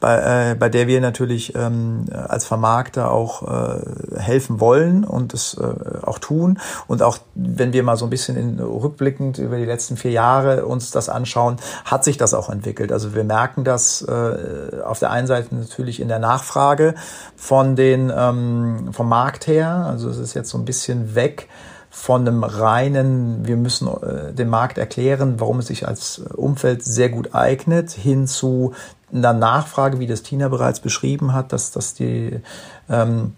bei, 0.00 0.50
äh, 0.50 0.54
bei 0.54 0.70
der 0.70 0.86
wir 0.86 1.00
natürlich 1.00 1.54
ähm, 1.54 2.06
als 2.10 2.46
Vermarkter 2.46 3.10
auch 3.12 3.42
äh, 3.42 4.18
helfen 4.18 4.58
wollen 4.58 5.04
und 5.04 5.34
es 5.34 5.54
äh, 5.54 5.66
auch 6.02 6.18
tun. 6.18 6.58
Und 6.86 7.02
auch 7.02 7.18
wenn 7.34 7.74
wir 7.74 7.82
mal 7.82 7.96
so 7.96 8.06
ein 8.06 8.10
bisschen 8.10 8.36
in, 8.36 8.60
rückblickend 8.60 9.38
über 9.38 9.58
die 9.58 9.66
letzten 9.66 9.98
vier 9.98 10.10
Jahre 10.10 10.64
uns 10.64 10.90
das 10.90 11.10
anschauen, 11.10 11.58
hat 11.84 12.04
sich 12.04 12.16
das 12.16 12.32
auch 12.32 12.48
entwickelt. 12.48 12.92
Also 12.92 13.14
wir 13.14 13.24
merken 13.24 13.62
das 13.62 14.00
äh, 14.00 14.80
auf 14.82 14.98
der 14.98 15.10
einen 15.10 15.26
Seite 15.26 15.54
natürlich 15.54 16.00
in 16.00 16.08
der 16.08 16.18
Nachfrage 16.18 16.94
von 17.36 17.76
den 17.76 18.10
ähm, 18.14 18.88
vom 18.92 19.08
Markt 19.08 19.19
her. 19.46 19.86
Also 19.86 20.08
es 20.08 20.18
ist 20.18 20.34
jetzt 20.34 20.50
so 20.50 20.58
ein 20.58 20.64
bisschen 20.64 21.14
weg 21.14 21.48
von 21.90 22.26
einem 22.26 22.44
reinen, 22.44 23.46
wir 23.46 23.56
müssen 23.56 23.88
äh, 23.88 24.32
dem 24.32 24.48
Markt 24.48 24.78
erklären, 24.78 25.40
warum 25.40 25.58
es 25.58 25.66
sich 25.66 25.88
als 25.88 26.20
Umfeld 26.20 26.84
sehr 26.84 27.08
gut 27.08 27.34
eignet, 27.34 27.90
hin 27.90 28.28
zu 28.28 28.74
einer 29.12 29.32
Nachfrage, 29.32 29.98
wie 29.98 30.06
das 30.06 30.22
Tina 30.22 30.48
bereits 30.48 30.78
beschrieben 30.78 31.32
hat, 31.32 31.52
dass, 31.52 31.72
dass 31.72 31.94
die 31.94 32.40
ähm, 32.88 33.34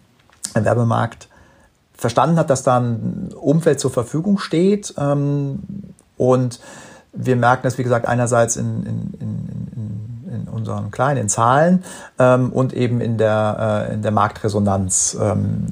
Werbemarkt 0.55 1.29
verstanden 1.95 2.37
hat, 2.37 2.51
dass 2.51 2.63
da 2.63 2.79
ein 2.79 3.33
Umfeld 3.35 3.81
zur 3.81 3.91
Verfügung 3.91 4.39
steht. 4.39 4.95
Ähm, 4.99 5.61
und 6.19 6.61
wir 7.15 7.37
merken 7.37 7.63
das, 7.65 7.79
wie 7.79 7.83
gesagt, 7.83 8.07
einerseits 8.07 8.57
in, 8.57 8.83
in, 8.85 9.15
in, 9.19 9.29
in 9.31 9.42
unseren 10.63 10.91
kleinen 10.91 11.29
Zahlen 11.29 11.83
ähm, 12.19 12.53
und 12.53 12.73
eben 12.73 13.01
in 13.01 13.19
der, 13.19 13.89
äh, 13.91 13.95
in 13.95 14.03
der 14.03 14.13
Marktresonanz, 14.13 15.17
ähm, 15.21 15.67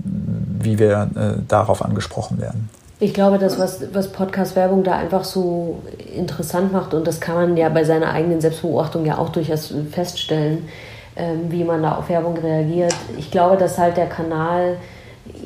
wie 0.58 0.78
wir 0.78 1.08
äh, 1.14 1.42
darauf 1.46 1.84
angesprochen 1.84 2.40
werden. 2.40 2.68
Ich 2.98 3.14
glaube, 3.14 3.38
das, 3.38 3.58
was, 3.58 3.94
was 3.94 4.08
Podcast-Werbung 4.08 4.82
da 4.84 4.96
einfach 4.96 5.24
so 5.24 5.82
interessant 6.14 6.72
macht, 6.72 6.92
und 6.92 7.06
das 7.06 7.20
kann 7.20 7.34
man 7.34 7.56
ja 7.56 7.68
bei 7.70 7.84
seiner 7.84 8.12
eigenen 8.12 8.40
Selbstbeobachtung 8.40 9.06
ja 9.06 9.16
auch 9.16 9.30
durchaus 9.30 9.72
feststellen, 9.90 10.68
ähm, 11.16 11.50
wie 11.50 11.64
man 11.64 11.82
da 11.82 11.92
auf 11.92 12.08
Werbung 12.08 12.36
reagiert. 12.36 12.94
Ich 13.16 13.30
glaube, 13.30 13.56
dass 13.56 13.78
halt 13.78 13.96
der 13.96 14.06
Kanal 14.06 14.76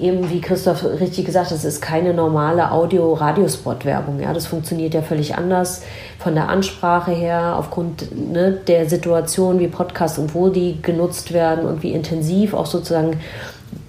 eben, 0.01 0.31
wie 0.31 0.41
Christoph 0.41 0.85
richtig 0.85 1.27
gesagt 1.27 1.53
es 1.53 1.65
ist 1.65 1.81
keine 1.81 2.15
normale 2.15 2.71
Audio-Radiospot-Werbung. 2.71 4.21
Ja, 4.21 4.33
das 4.33 4.47
funktioniert 4.47 4.95
ja 4.95 5.03
völlig 5.03 5.37
anders 5.37 5.83
von 6.19 6.35
der 6.35 6.49
Ansprache 6.49 7.13
her, 7.13 7.57
aufgrund 7.59 8.33
ne, 8.33 8.53
der 8.53 8.89
Situation, 8.89 9.61
wie 9.61 9.69
Podcasts 9.69 10.19
und 10.19 10.35
wo 10.35 10.49
die 10.49 10.81
genutzt 10.83 11.33
werden 11.33 11.67
und 11.67 11.83
wie 11.83 11.93
intensiv 11.93 12.55
auch 12.55 12.67
sozusagen 12.67 13.21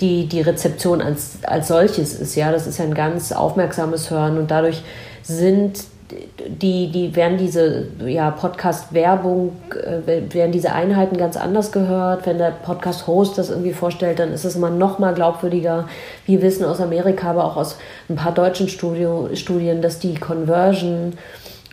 die, 0.02 0.28
die 0.28 0.42
Rezeption 0.42 1.02
als, 1.02 1.38
als 1.44 1.68
solches 1.68 2.14
ist. 2.14 2.36
Ja, 2.36 2.52
das 2.52 2.68
ist 2.68 2.80
ja 2.80 2.86
ein 2.86 2.94
ganz 2.94 3.32
aufmerksames 3.32 4.10
Hören 4.10 4.38
und 4.38 4.52
dadurch 4.52 4.84
sind 5.24 5.80
die, 6.12 6.92
die 6.92 7.16
werden 7.16 7.38
diese 7.38 7.88
ja, 8.06 8.30
Podcast-Werbung, 8.30 9.56
äh, 9.72 10.34
werden 10.34 10.52
diese 10.52 10.72
Einheiten 10.72 11.18
ganz 11.18 11.36
anders 11.36 11.72
gehört. 11.72 12.26
Wenn 12.26 12.38
der 12.38 12.52
Podcast-Host 12.52 13.38
das 13.38 13.50
irgendwie 13.50 13.74
vorstellt, 13.74 14.20
dann 14.20 14.32
ist 14.32 14.46
es 14.46 14.56
immer 14.56 14.70
noch 14.70 15.00
mal 15.00 15.14
glaubwürdiger. 15.14 15.88
Wir 16.26 16.42
wissen 16.42 16.66
aus 16.66 16.80
Amerika, 16.80 17.32
aber 17.32 17.46
auch 17.46 17.58
aus 17.58 17.78
ein 18.10 18.16
paar 18.16 18.34
deutschen 18.34 18.70
Studio, 18.70 19.30
Studien, 19.34 19.82
dass 19.82 20.00
die 20.00 20.14
Conversion 20.16 21.14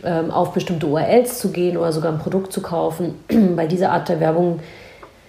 ähm, 0.02 0.30
auf 0.30 0.52
bestimmte 0.52 0.86
URLs 0.86 1.38
zu 1.38 1.50
gehen 1.50 1.76
oder 1.76 1.92
sogar 1.92 2.12
ein 2.12 2.18
Produkt 2.18 2.52
zu 2.52 2.62
kaufen, 2.62 3.14
bei 3.56 3.66
dieser 3.66 3.92
Art 3.92 4.08
der 4.08 4.20
Werbung 4.20 4.60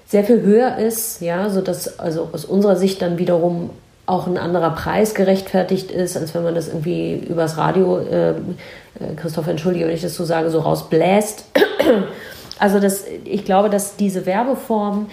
sehr 0.05 0.23
viel 0.23 0.41
höher 0.41 0.77
ist, 0.77 1.21
ja, 1.21 1.49
sodass 1.49 1.99
also 1.99 2.29
aus 2.31 2.45
unserer 2.45 2.75
Sicht 2.75 3.01
dann 3.01 3.17
wiederum 3.17 3.71
auch 4.05 4.27
ein 4.27 4.37
anderer 4.37 4.71
Preis 4.71 5.13
gerechtfertigt 5.13 5.91
ist, 5.91 6.17
als 6.17 6.33
wenn 6.33 6.43
man 6.43 6.55
das 6.55 6.67
irgendwie 6.67 7.15
übers 7.15 7.57
Radio, 7.57 7.99
äh, 7.99 8.31
äh 8.31 8.33
Christoph, 9.15 9.47
entschuldige, 9.47 9.85
wenn 9.85 9.95
ich 9.95 10.01
das 10.01 10.15
so 10.15 10.25
sage, 10.25 10.49
so 10.49 10.59
rausbläst. 10.59 11.45
Also 12.59 12.79
das, 12.79 13.03
ich 13.25 13.43
glaube, 13.43 13.69
dass 13.69 13.97
diese 13.97 14.25
Werbeform 14.25 15.07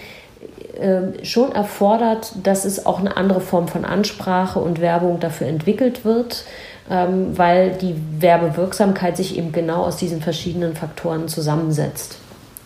äh, 0.79 1.25
schon 1.25 1.51
erfordert, 1.51 2.31
dass 2.43 2.63
es 2.63 2.85
auch 2.85 2.99
eine 2.99 3.17
andere 3.17 3.41
Form 3.41 3.67
von 3.67 3.83
Ansprache 3.83 4.59
und 4.59 4.79
Werbung 4.79 5.19
dafür 5.19 5.47
entwickelt 5.47 6.05
wird, 6.05 6.45
ähm, 6.89 7.37
weil 7.37 7.71
die 7.71 7.95
Werbewirksamkeit 8.19 9.17
sich 9.17 9.37
eben 9.37 9.51
genau 9.51 9.83
aus 9.83 9.97
diesen 9.97 10.21
verschiedenen 10.21 10.75
Faktoren 10.75 11.27
zusammensetzt. 11.27 12.19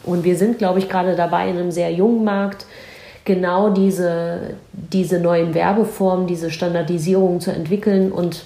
Und 0.04 0.24
wir 0.24 0.38
sind, 0.38 0.60
glaube 0.60 0.80
ich, 0.80 0.88
gerade 0.88 1.16
dabei 1.16 1.50
in 1.50 1.58
einem 1.58 1.72
sehr 1.72 1.92
jungen 1.92 2.24
Markt, 2.24 2.66
genau 3.26 3.70
diese, 3.72 4.56
diese 4.72 5.20
neuen 5.20 5.54
Werbeformen, 5.54 6.28
diese 6.28 6.52
Standardisierung 6.52 7.42
zu 7.42 7.52
entwickeln 7.52 8.12
und 8.12 8.46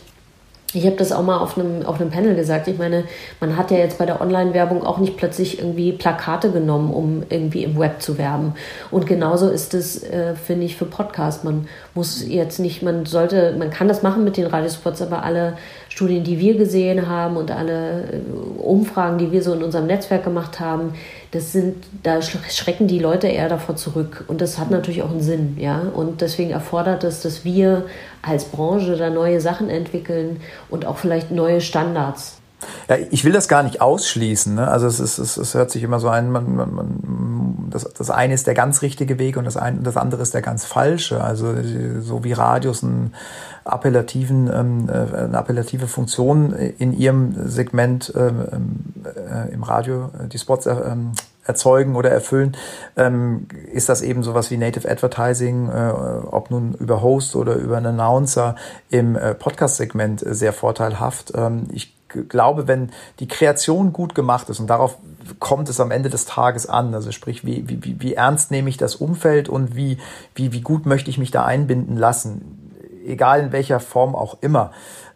ich 0.73 0.85
habe 0.85 0.95
das 0.95 1.11
auch 1.11 1.23
mal 1.23 1.39
auf 1.39 1.57
einem, 1.57 1.83
auf 1.83 1.99
einem 1.99 2.11
Panel 2.11 2.35
gesagt. 2.35 2.67
Ich 2.67 2.77
meine, 2.77 3.05
man 3.39 3.57
hat 3.57 3.71
ja 3.71 3.77
jetzt 3.77 3.97
bei 3.97 4.05
der 4.05 4.21
Online-Werbung 4.21 4.83
auch 4.83 4.99
nicht 4.99 5.17
plötzlich 5.17 5.59
irgendwie 5.59 5.91
Plakate 5.93 6.51
genommen, 6.51 6.93
um 6.93 7.23
irgendwie 7.29 7.63
im 7.63 7.79
Web 7.79 8.01
zu 8.01 8.19
werben. 8.19 8.53
Und 8.91 9.07
genauso 9.07 9.49
ist 9.49 9.73
es, 9.73 10.03
äh, 10.03 10.35
finde 10.35 10.65
ich, 10.65 10.75
für 10.75 10.85
Podcasts. 10.85 11.43
Man 11.43 11.67
muss 11.95 12.23
jetzt 12.27 12.59
nicht, 12.59 12.83
man 12.83 13.07
sollte, 13.07 13.55
man 13.57 13.71
kann 13.71 13.87
das 13.87 14.03
machen 14.03 14.23
mit 14.23 14.37
den 14.37 14.45
Radiospots, 14.45 15.01
aber 15.01 15.23
alle 15.23 15.57
Studien, 15.89 16.23
die 16.23 16.39
wir 16.39 16.55
gesehen 16.55 17.09
haben 17.09 17.35
und 17.35 17.51
alle 17.51 18.03
äh, 18.03 18.61
Umfragen, 18.61 19.17
die 19.17 19.31
wir 19.31 19.41
so 19.41 19.53
in 19.53 19.63
unserem 19.63 19.87
Netzwerk 19.87 20.23
gemacht 20.23 20.59
haben, 20.59 20.93
das 21.31 21.51
sind, 21.51 21.83
da 22.03 22.21
schrecken 22.21 22.87
die 22.87 22.99
Leute 22.99 23.27
eher 23.27 23.49
davor 23.49 23.75
zurück. 23.75 24.23
Und 24.27 24.39
das 24.41 24.57
hat 24.57 24.71
natürlich 24.71 25.01
auch 25.01 25.11
einen 25.11 25.21
Sinn, 25.21 25.57
ja. 25.59 25.81
Und 25.93 26.21
deswegen 26.21 26.51
erfordert 26.51 27.03
es, 27.03 27.21
dass 27.21 27.43
wir 27.43 27.85
als 28.21 28.45
Branche 28.45 28.95
da 28.95 29.09
neue 29.09 29.41
Sachen 29.41 29.69
entwickeln 29.69 30.39
und 30.69 30.85
auch 30.85 30.97
vielleicht 30.97 31.31
neue 31.31 31.59
Standards 31.59 32.38
ja, 32.87 32.97
ich 33.09 33.23
will 33.23 33.31
das 33.31 33.47
gar 33.47 33.63
nicht 33.63 33.81
ausschließen. 33.81 34.55
Ne? 34.55 34.67
Also 34.67 34.87
es, 34.87 34.99
ist, 34.99 35.17
es, 35.17 35.37
es 35.37 35.53
hört 35.53 35.71
sich 35.71 35.83
immer 35.83 35.99
so 35.99 36.09
ein, 36.09 36.31
man, 36.31 36.55
man, 36.55 36.73
man, 36.73 37.67
das, 37.69 37.83
das 37.93 38.09
eine 38.09 38.33
ist 38.33 38.47
der 38.47 38.53
ganz 38.53 38.81
richtige 38.81 39.19
Weg 39.19 39.37
und 39.37 39.45
das, 39.45 39.57
ein, 39.57 39.83
das 39.83 39.97
andere 39.97 40.21
ist 40.21 40.33
der 40.33 40.41
ganz 40.41 40.65
falsche. 40.65 41.23
Also 41.23 41.55
so 41.99 42.23
wie 42.23 42.33
Radios 42.33 42.83
einen 42.83 43.13
appellativen, 43.63 44.49
ähm, 44.53 44.89
äh, 44.89 45.17
eine 45.17 45.37
appellative 45.37 45.87
Funktion 45.87 46.53
in 46.53 46.93
ihrem 46.93 47.49
Segment 47.49 48.13
ähm, 48.15 48.93
äh, 49.05 49.53
im 49.53 49.63
Radio, 49.63 50.09
äh, 50.19 50.27
die 50.27 50.39
Spots 50.39 50.65
äh, 50.65 50.71
ähm, 50.71 51.11
erzeugen 51.45 51.95
oder 51.95 52.11
erfüllen, 52.11 52.55
ähm, 52.95 53.47
ist 53.73 53.89
das 53.89 54.01
eben 54.01 54.23
sowas 54.23 54.51
wie 54.51 54.57
Native 54.57 54.89
Advertising, 54.89 55.69
äh, 55.69 55.91
ob 56.31 56.51
nun 56.51 56.75
über 56.75 57.01
Host 57.01 57.35
oder 57.35 57.55
über 57.55 57.77
einen 57.77 57.99
Announcer 57.99 58.55
im 58.89 59.15
äh, 59.15 59.33
Podcast-Segment 59.33 60.23
sehr 60.25 60.53
vorteilhaft. 60.53 61.33
Ähm, 61.35 61.67
ich 61.71 61.98
glaube, 62.09 62.67
wenn 62.67 62.91
die 63.19 63.27
Kreation 63.27 63.93
gut 63.93 64.15
gemacht 64.15 64.49
ist 64.49 64.59
und 64.59 64.67
darauf 64.67 64.97
kommt 65.39 65.69
es 65.69 65.79
am 65.79 65.91
Ende 65.91 66.09
des 66.09 66.25
Tages 66.25 66.67
an, 66.67 66.93
also 66.93 67.11
sprich, 67.11 67.45
wie, 67.45 67.67
wie, 67.67 67.99
wie 67.99 68.13
ernst 68.15 68.51
nehme 68.51 68.69
ich 68.69 68.77
das 68.77 68.95
Umfeld 68.95 69.49
und 69.49 69.75
wie, 69.75 69.97
wie, 70.35 70.51
wie 70.51 70.61
gut 70.61 70.85
möchte 70.85 71.09
ich 71.09 71.17
mich 71.17 71.31
da 71.31 71.45
einbinden 71.45 71.97
lassen, 71.97 72.71
egal 73.05 73.41
in 73.41 73.51
welcher 73.51 73.79
Form 73.79 74.15
auch 74.15 74.37
immer. 74.41 74.71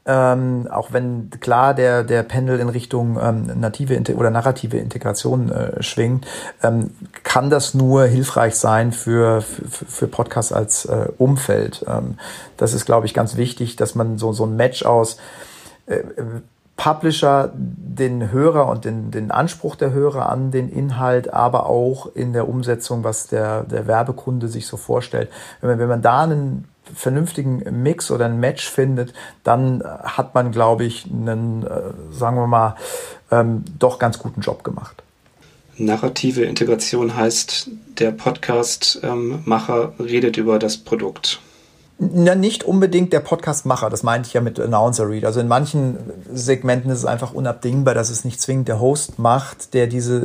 Ähm, 0.05 0.67
auch 0.69 0.91
wenn 0.91 1.29
klar 1.39 1.73
der, 1.73 2.03
der 2.03 2.23
Pendel 2.23 2.59
in 2.59 2.67
Richtung 2.67 3.17
ähm, 3.21 3.49
native 3.61 3.97
oder 4.15 4.31
narrative 4.31 4.75
Integration 4.75 5.49
äh, 5.49 5.81
schwingt, 5.81 6.27
ähm, 6.61 6.91
kann 7.23 7.49
das 7.49 7.73
nur 7.73 8.03
hilfreich 8.03 8.55
sein 8.55 8.91
für, 8.91 9.41
für, 9.41 10.07
Podcasts 10.07 10.51
als 10.51 10.83
äh, 10.85 11.07
Umfeld. 11.17 11.85
Ähm, 11.87 12.17
das 12.57 12.73
ist, 12.73 12.85
glaube 12.85 13.05
ich, 13.05 13.13
ganz 13.13 13.37
wichtig, 13.37 13.77
dass 13.77 13.95
man 13.95 14.17
so, 14.17 14.33
so 14.33 14.45
ein 14.45 14.57
Match 14.57 14.83
aus 14.83 15.19
äh, 15.85 15.99
Publisher 16.75 17.51
den 17.55 18.31
Hörer 18.31 18.67
und 18.67 18.85
den, 18.85 19.11
den 19.11 19.31
Anspruch 19.31 19.75
der 19.75 19.91
Hörer 19.91 20.29
an 20.29 20.51
den 20.51 20.69
Inhalt, 20.69 21.31
aber 21.31 21.67
auch 21.67 22.07
in 22.15 22.33
der 22.33 22.49
Umsetzung, 22.49 23.03
was 23.03 23.27
der, 23.27 23.63
der 23.63 23.87
Werbekunde 23.87 24.47
sich 24.47 24.65
so 24.65 24.77
vorstellt. 24.77 25.29
Wenn 25.61 25.71
man, 25.71 25.79
wenn 25.79 25.87
man 25.87 26.01
da 26.01 26.23
einen 26.23 26.67
vernünftigen 26.93 27.83
Mix 27.83 28.11
oder 28.11 28.25
ein 28.25 28.39
Match 28.39 28.67
findet, 28.67 29.13
dann 29.43 29.83
hat 29.83 30.33
man, 30.33 30.51
glaube 30.51 30.83
ich, 30.83 31.05
einen, 31.05 31.65
äh, 31.65 31.81
sagen 32.11 32.37
wir 32.37 32.47
mal, 32.47 32.75
ähm, 33.31 33.63
doch 33.79 33.99
ganz 33.99 34.19
guten 34.19 34.41
Job 34.41 34.63
gemacht. 34.63 35.03
Narrative 35.77 36.43
Integration 36.43 37.15
heißt, 37.15 37.69
der 37.99 38.11
Podcast-Macher 38.11 39.93
ähm, 39.97 40.05
redet 40.05 40.37
über 40.37 40.59
das 40.59 40.77
Produkt. 40.77 41.39
Na, 41.99 42.35
nicht 42.35 42.63
unbedingt 42.63 43.13
der 43.13 43.19
Podcastmacher, 43.19 43.89
das 43.89 44.03
meinte 44.03 44.27
ich 44.27 44.33
ja 44.33 44.41
mit 44.41 44.59
Announcer 44.59 45.07
Read. 45.07 45.25
Also 45.25 45.39
in 45.39 45.47
manchen 45.47 45.97
Segmenten 46.33 46.89
ist 46.91 46.99
es 46.99 47.05
einfach 47.05 47.33
unabdingbar, 47.33 47.93
dass 47.93 48.09
es 48.09 48.25
nicht 48.25 48.41
zwingend 48.41 48.67
der 48.67 48.79
Host 48.79 49.19
macht, 49.19 49.73
der 49.73 49.87
diese 49.87 50.19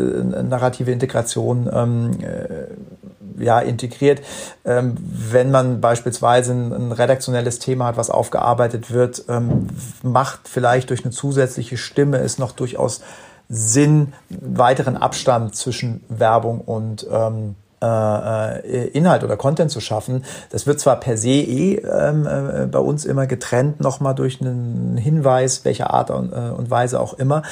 narrative 0.49 0.91
Integration 0.91 1.69
ähm, 1.73 2.11
äh, 2.23 3.45
ja, 3.45 3.61
integriert. 3.61 4.23
Ähm, 4.65 4.97
wenn 4.99 5.51
man 5.51 5.81
beispielsweise 5.81 6.53
ein, 6.53 6.73
ein, 6.73 6.93
redaktionelles 6.93 7.59
Thema 7.59 7.87
hat, 7.87 7.97
was 7.97 8.11
aufgearbeitet 8.11 8.91
wird, 8.91 9.25
ähm, 9.29 9.69
macht 10.03 10.49
vielleicht 10.49 10.91
durch 10.91 11.05
eine 11.05 11.13
zusätzliche 11.13 11.77
Stimme 11.77 12.19
es 12.19 12.39
noch 12.39 12.53
durchaus 12.53 13.03
Sinn, 13.49 14.13
weiteren 14.29 14.97
Abstand 14.97 15.55
zwischen 15.55 16.05
Werbung 16.09 16.61
und 16.61 17.07
ähm, 17.11 17.55
äh, 17.81 18.59
äh, 18.59 18.89
Inhalt 18.89 19.23
oder 19.23 19.37
Content 19.37 19.71
zu 19.71 19.81
schaffen. 19.81 20.25
Das 20.51 20.67
wird 20.67 20.81
zwar 20.81 20.99
per 20.99 21.17
se 21.17 21.29
eh 21.29 21.77
ähm, 21.77 22.27
äh, 22.27 22.67
bei 22.67 22.81
uns 22.81 23.05
immer 23.05 23.27
getrennt, 23.27 23.81
nochmal 23.81 24.15
durch 24.15 24.41
einen 24.41 24.97
Hinweis, 24.97 25.65
welcher 25.65 25.95
Art 25.95 26.11
und, 26.11 26.33
äh, 26.33 26.51
und 26.51 26.71
Weise 26.71 27.01
auch 27.01 27.15
immer, 27.15 27.43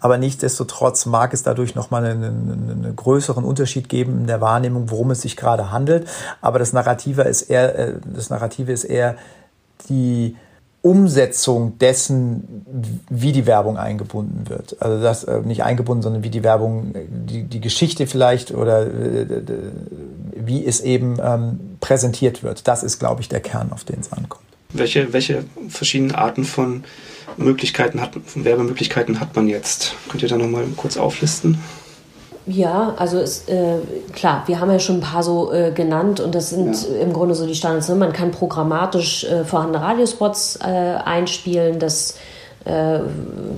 aber 0.00 0.18
nichtsdestotrotz 0.18 1.06
mag 1.06 1.32
es 1.32 1.42
dadurch 1.42 1.74
nochmal 1.74 2.04
einen, 2.04 2.24
einen, 2.24 2.96
größeren 2.96 3.44
Unterschied 3.44 3.88
geben 3.88 4.20
in 4.20 4.26
der 4.26 4.40
Wahrnehmung, 4.40 4.90
worum 4.90 5.12
es 5.12 5.22
sich 5.22 5.36
gerade 5.36 5.70
handelt. 5.70 6.08
Aber 6.40 6.58
das 6.58 6.72
Narrative 6.72 7.22
ist 7.22 7.42
eher, 7.42 7.92
das 8.04 8.30
Narrative 8.30 8.72
ist 8.72 8.84
eher 8.84 9.16
die 9.88 10.36
Umsetzung 10.86 11.78
dessen, 11.78 12.64
wie 13.10 13.32
die 13.32 13.44
Werbung 13.44 13.76
eingebunden 13.76 14.48
wird. 14.48 14.80
Also 14.80 15.02
das 15.02 15.24
äh, 15.24 15.40
nicht 15.40 15.64
eingebunden, 15.64 16.02
sondern 16.02 16.22
wie 16.22 16.30
die 16.30 16.44
Werbung, 16.44 16.94
die, 17.10 17.42
die 17.42 17.60
Geschichte 17.60 18.06
vielleicht 18.06 18.52
oder 18.52 18.86
äh, 18.86 19.26
wie 20.36 20.64
es 20.64 20.80
eben 20.80 21.16
ähm, 21.20 21.58
präsentiert 21.80 22.44
wird. 22.44 22.68
Das 22.68 22.84
ist, 22.84 23.00
glaube 23.00 23.20
ich, 23.20 23.28
der 23.28 23.40
Kern, 23.40 23.72
auf 23.72 23.82
den 23.82 23.98
es 23.98 24.12
ankommt. 24.12 24.44
Welche, 24.72 25.12
welche 25.12 25.42
verschiedenen 25.68 26.14
Arten 26.14 26.44
von 26.44 26.84
Möglichkeiten 27.36 28.00
hat, 28.00 28.12
von 28.24 28.44
Werbemöglichkeiten 28.44 29.18
hat 29.18 29.34
man 29.34 29.48
jetzt? 29.48 29.94
Könnt 30.08 30.22
ihr 30.22 30.28
da 30.28 30.36
nochmal 30.36 30.66
kurz 30.76 30.96
auflisten? 30.96 31.58
Ja, 32.46 32.94
also 32.96 33.18
ist, 33.18 33.48
äh, 33.48 33.78
klar, 34.12 34.44
wir 34.46 34.60
haben 34.60 34.70
ja 34.70 34.78
schon 34.78 34.98
ein 34.98 35.00
paar 35.00 35.24
so 35.24 35.52
äh, 35.52 35.72
genannt 35.72 36.20
und 36.20 36.34
das 36.34 36.50
sind 36.50 36.76
ja. 36.80 37.02
im 37.02 37.12
Grunde 37.12 37.34
so 37.34 37.44
die 37.44 37.56
Standards. 37.56 37.88
Ne? 37.88 37.96
Man 37.96 38.12
kann 38.12 38.30
programmatisch 38.30 39.24
äh, 39.24 39.44
vorhandene 39.44 39.84
Radiospots 39.84 40.60
äh, 40.62 40.64
einspielen, 40.64 41.80
das 41.80 42.14
äh, 42.64 43.00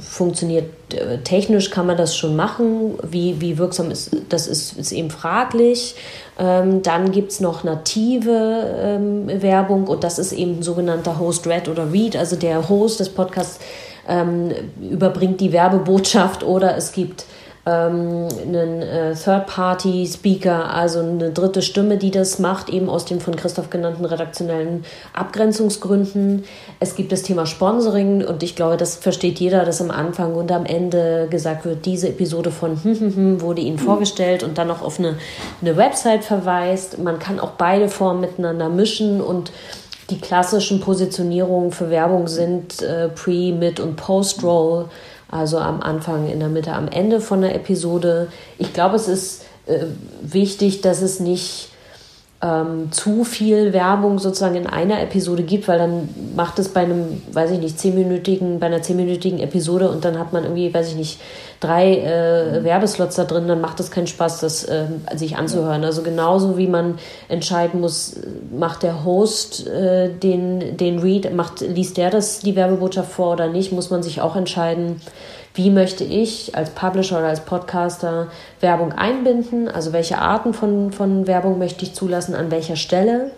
funktioniert 0.01 0.71
äh, 0.95 1.19
technisch, 1.19 1.71
kann 1.71 1.87
man 1.87 1.99
das 1.99 2.17
schon 2.17 2.35
machen. 2.35 2.99
Wie, 3.03 3.39
wie 3.43 3.59
wirksam 3.59 3.91
ist 3.91 4.11
das, 4.31 4.47
ist, 4.47 4.79
ist 4.79 4.93
eben 4.93 5.11
fraglich. 5.11 5.95
Ähm, 6.39 6.83
dann 6.83 7.13
gibt 7.13 7.33
es 7.33 7.41
noch 7.41 7.65
native 7.65 8.75
ähm, 8.81 9.43
Werbung 9.43 9.87
und 9.87 10.03
das 10.03 10.19
ist 10.19 10.33
eben 10.33 10.63
sogenannter 10.63 11.19
Host 11.19 11.47
Read 11.47 11.69
oder 11.69 11.93
Read, 11.93 12.17
also 12.17 12.37
der 12.37 12.71
Host 12.71 13.01
des 13.01 13.11
Podcasts 13.11 13.59
ähm, 14.09 14.51
überbringt 14.81 15.43
die 15.43 15.53
Werbebotschaft 15.53 16.43
oder 16.43 16.75
es 16.77 16.93
gibt 16.93 17.27
ähm, 17.69 18.29
einen 18.43 18.83
äh, 18.83 19.15
Third-Party-Speaker, 19.15 20.73
also 20.73 21.01
eine 21.01 21.31
dritte 21.31 21.61
Stimme, 21.61 21.99
die 21.99 22.11
das 22.11 22.39
macht, 22.39 22.71
eben 22.71 22.89
aus 22.89 23.05
den 23.05 23.21
von 23.21 23.37
Christoph 23.37 23.69
genannten 23.69 24.07
redaktionellen 24.07 24.85
Abgrenzungsgründen. 25.13 26.45
Es 26.81 26.97
gibt 26.97 27.13
das 27.13 27.23
Thema 27.23 27.45
Sponsoring 27.45 28.25
und 28.25 28.43
ich 28.43 28.57
glaube, 28.57 28.79
das 28.79 28.97
versteht 28.97 29.39
jeder, 29.39 29.65
dass 29.65 29.83
am 29.83 29.91
Anfang 29.91 30.35
und 30.35 30.51
am 30.51 30.65
Ende 30.65 31.29
gesagt 31.31 31.67
wird, 31.67 31.85
diese 31.85 32.09
Episode 32.09 32.51
von 32.51 32.83
hm, 32.83 33.01
hm, 33.01 33.15
hm 33.15 33.41
wurde 33.43 33.61
Ihnen 33.61 33.79
vorgestellt 33.79 34.43
und 34.43 34.57
dann 34.57 34.69
noch 34.69 34.83
auf 34.83 34.99
eine, 34.99 35.17
eine 35.61 35.77
Website 35.77 36.25
verweist. 36.25 36.99
Man 36.99 37.19
kann 37.19 37.39
auch 37.39 37.53
beide 37.53 37.89
Formen 37.89 38.23
miteinander 38.23 38.69
mischen 38.71 39.21
und 39.21 39.53
die 40.11 40.19
klassischen 40.19 40.81
Positionierungen 40.81 41.71
für 41.71 41.91
Werbung 41.91 42.29
sind 42.29 42.81
äh, 42.81 43.09
Pre-, 43.09 43.53
Mid- 43.53 43.81
und 43.81 43.97
Post-Roll. 43.97 44.87
Also 45.31 45.59
am 45.59 45.83
Anfang, 45.83 46.29
in 46.29 46.41
der 46.41 46.49
Mitte, 46.49 46.73
am 46.73 46.89
Ende 46.89 47.21
von 47.21 47.43
der 47.43 47.55
Episode. 47.55 48.29
Ich 48.59 48.73
glaube, 48.73 48.97
es 48.97 49.09
ist 49.09 49.45
äh, 49.67 49.85
wichtig, 50.23 50.81
dass 50.81 51.03
es 51.03 51.21
nicht 51.21 51.68
ähm, 52.41 52.93
zu 52.93 53.25
viel 53.25 53.73
Werbung 53.73 54.21
sozusagen 54.21 54.55
in 54.55 54.69
einer 54.69 55.03
Episode 55.03 55.43
gibt, 55.43 55.67
weil 55.67 55.79
dann 55.79 56.09
macht 56.37 56.61
es 56.61 56.69
bei 56.69 56.83
einem, 56.83 57.21
weiß 57.33 57.51
ich 57.51 57.59
nicht, 57.59 57.81
zehnminütigen, 57.81 58.61
bei 58.61 58.67
einer 58.67 58.81
zehnminütigen 58.81 59.41
Episode 59.41 59.91
und 59.91 60.05
dann 60.05 60.19
hat 60.19 60.33
man 60.33 60.45
irgendwie, 60.45 60.73
weiß 60.73 60.91
ich 60.91 60.95
nicht, 60.95 61.21
drei 61.59 61.97
äh, 61.97 62.63
Werbeslots 62.63 63.17
da 63.17 63.25
drin, 63.25 63.49
dann 63.49 63.61
macht 63.61 63.81
es 63.81 63.91
keinen 63.91 64.07
Spaß, 64.07 64.39
das 64.41 64.63
äh, 64.65 64.87
sich 65.17 65.37
anzuhören. 65.37 65.83
Also 65.85 66.03
genauso 66.03 66.57
wie 66.57 66.69
man 66.69 67.01
entscheiden 67.29 67.81
muss, 67.81 68.15
macht 68.57 68.85
der 68.85 69.05
Host 69.05 69.67
äh, 69.67 70.09
den, 70.09 70.77
den 70.77 71.01
Read, 71.01 71.35
macht, 71.35 71.61
liest 71.61 71.97
der 71.97 72.11
das 72.11 72.39
die 72.39 72.55
Werbebotschaft 72.55 73.11
vor 73.11 73.33
oder 73.33 73.49
nicht, 73.49 73.73
muss 73.73 73.91
man 73.91 74.05
sich 74.05 74.21
auch 74.21 74.37
entscheiden, 74.37 75.01
wie 75.55 75.71
möchte 75.71 76.05
ich 76.05 76.55
als 76.55 76.71
Publisher 76.71 77.19
oder 77.19 77.29
als 77.29 77.41
Podcaster 77.41 78.29
Werbung 78.61 78.93
einbinden, 78.93 79.69
also 79.69 79.93
welche 79.93 80.19
Arten 80.19 80.55
von, 80.55 80.93
von 80.93 81.27
Werbung 81.27 81.59
möchte 81.59 81.85
ich 81.85 81.95
zulassen, 81.95 82.35
an 82.35 82.51
welcher 82.51 82.77
Stelle 82.77 83.31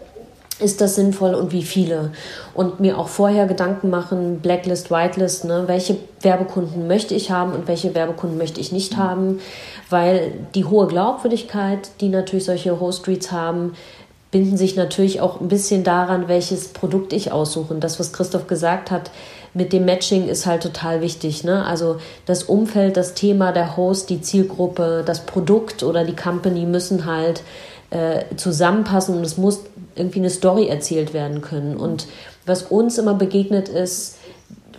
ist 0.60 0.80
das 0.80 0.94
sinnvoll 0.94 1.34
und 1.34 1.52
wie 1.52 1.62
viele? 1.62 2.12
Und 2.54 2.80
mir 2.80 2.98
auch 2.98 3.08
vorher 3.08 3.46
Gedanken 3.46 3.90
machen, 3.90 4.40
Blacklist, 4.40 4.90
Whitelist, 4.90 5.44
ne? 5.44 5.64
welche 5.66 5.96
Werbekunden 6.20 6.86
möchte 6.86 7.14
ich 7.14 7.30
haben 7.30 7.52
und 7.52 7.66
welche 7.66 7.94
Werbekunden 7.94 8.38
möchte 8.38 8.60
ich 8.60 8.72
nicht 8.72 8.96
haben, 8.96 9.40
weil 9.88 10.32
die 10.54 10.64
hohe 10.64 10.86
Glaubwürdigkeit, 10.86 11.90
die 12.00 12.08
natürlich 12.08 12.44
solche 12.44 12.78
Host-Reads 12.78 13.32
haben, 13.32 13.72
binden 14.30 14.56
sich 14.56 14.76
natürlich 14.76 15.20
auch 15.20 15.40
ein 15.40 15.48
bisschen 15.48 15.82
daran, 15.82 16.28
welches 16.28 16.68
Produkt 16.68 17.12
ich 17.12 17.32
aussuche. 17.32 17.74
Und 17.74 17.82
das, 17.82 17.98
was 17.98 18.12
Christoph 18.12 18.46
gesagt 18.46 18.90
hat, 18.90 19.10
mit 19.54 19.72
dem 19.72 19.84
Matching 19.84 20.28
ist 20.28 20.46
halt 20.46 20.62
total 20.62 21.00
wichtig. 21.00 21.44
Ne? 21.44 21.64
Also 21.64 21.96
das 22.26 22.44
Umfeld, 22.44 22.96
das 22.96 23.14
Thema, 23.14 23.52
der 23.52 23.76
Host, 23.76 24.10
die 24.10 24.20
Zielgruppe, 24.20 25.02
das 25.04 25.26
Produkt 25.26 25.82
oder 25.82 26.04
die 26.04 26.16
Company 26.16 26.66
müssen 26.66 27.06
halt 27.06 27.42
äh, 27.90 28.24
zusammenpassen 28.36 29.16
und 29.16 29.24
es 29.24 29.36
muss 29.36 29.60
irgendwie 29.96 30.20
eine 30.20 30.30
Story 30.30 30.68
erzählt 30.68 31.12
werden 31.12 31.40
können. 31.40 31.76
Und 31.76 32.06
was 32.46 32.62
uns 32.62 32.98
immer 32.98 33.14
begegnet 33.14 33.68
ist, 33.68 34.16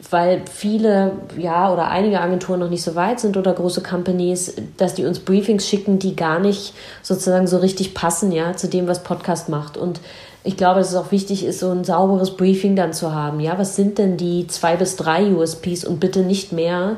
weil 0.10 0.41
viele, 0.51 1.13
ja, 1.38 1.71
oder 1.71 1.89
einige 1.89 2.19
Agenturen 2.19 2.60
noch 2.60 2.69
nicht 2.69 2.84
so 2.84 2.95
weit 2.95 3.19
sind 3.19 3.38
oder 3.38 3.53
große 3.53 3.81
Companies, 3.81 4.55
dass 4.77 4.93
die 4.93 5.05
uns 5.05 5.19
Briefings 5.19 5.67
schicken, 5.67 5.99
die 5.99 6.15
gar 6.15 6.39
nicht 6.39 6.73
sozusagen 7.01 7.47
so 7.47 7.57
richtig 7.57 7.93
passen, 7.93 8.31
ja, 8.31 8.55
zu 8.55 8.67
dem, 8.67 8.88
was 8.88 9.03
Podcast 9.03 9.47
macht. 9.47 9.77
Und 9.77 10.01
ich 10.43 10.58
glaube, 10.58 10.80
dass 10.80 10.89
es 10.89 10.95
auch 10.95 11.12
wichtig 11.12 11.45
ist, 11.45 11.60
so 11.60 11.69
ein 11.69 11.84
sauberes 11.84 12.36
Briefing 12.36 12.75
dann 12.75 12.93
zu 12.93 13.13
haben. 13.13 13.39
Ja, 13.39 13.60
was 13.60 13.75
sind 13.75 13.97
denn 13.97 14.17
die 14.17 14.47
zwei 14.47 14.75
bis 14.75 14.95
drei 14.95 15.32
USPs 15.32 15.86
und 15.86 15.99
bitte 15.99 16.21
nicht 16.21 16.51
mehr, 16.51 16.97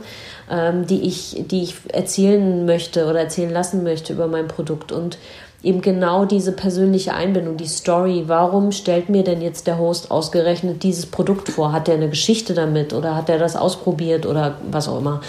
ähm, 0.49 0.88
die 0.88 1.01
ich, 1.01 1.43
die 1.47 1.63
ich 1.63 1.75
erzählen 1.91 2.65
möchte 2.65 3.06
oder 3.08 3.19
erzählen 3.19 3.51
lassen 3.51 3.84
möchte 3.84 4.13
über 4.13 4.27
mein 4.27 4.47
Produkt 4.47 4.91
und 4.91 5.17
eben 5.62 5.82
genau 5.82 6.25
diese 6.25 6.51
persönliche 6.51 7.13
Einbindung, 7.13 7.58
die 7.58 7.67
Story. 7.67 8.25
Warum 8.27 8.71
stellt 8.71 9.10
mir 9.10 9.23
denn 9.23 9.41
jetzt 9.41 9.67
der 9.67 9.77
Host 9.77 10.12
ausgerechnet 10.12 10.84
dieses 10.84 11.06
Produkt 11.06 11.49
vor? 11.49 11.71
Hat 11.71 11.88
er 11.88 11.95
eine 11.95 12.10
Geschichte 12.10 12.53
damit 12.53 12.93
oder 12.93 13.15
hat 13.15 13.29
er 13.29 13.39
das 13.39 13.56
ausprobiert 13.56 14.25
oder 14.25 14.58
was 14.69 14.88
auch 14.88 14.99
immer? 14.99 15.21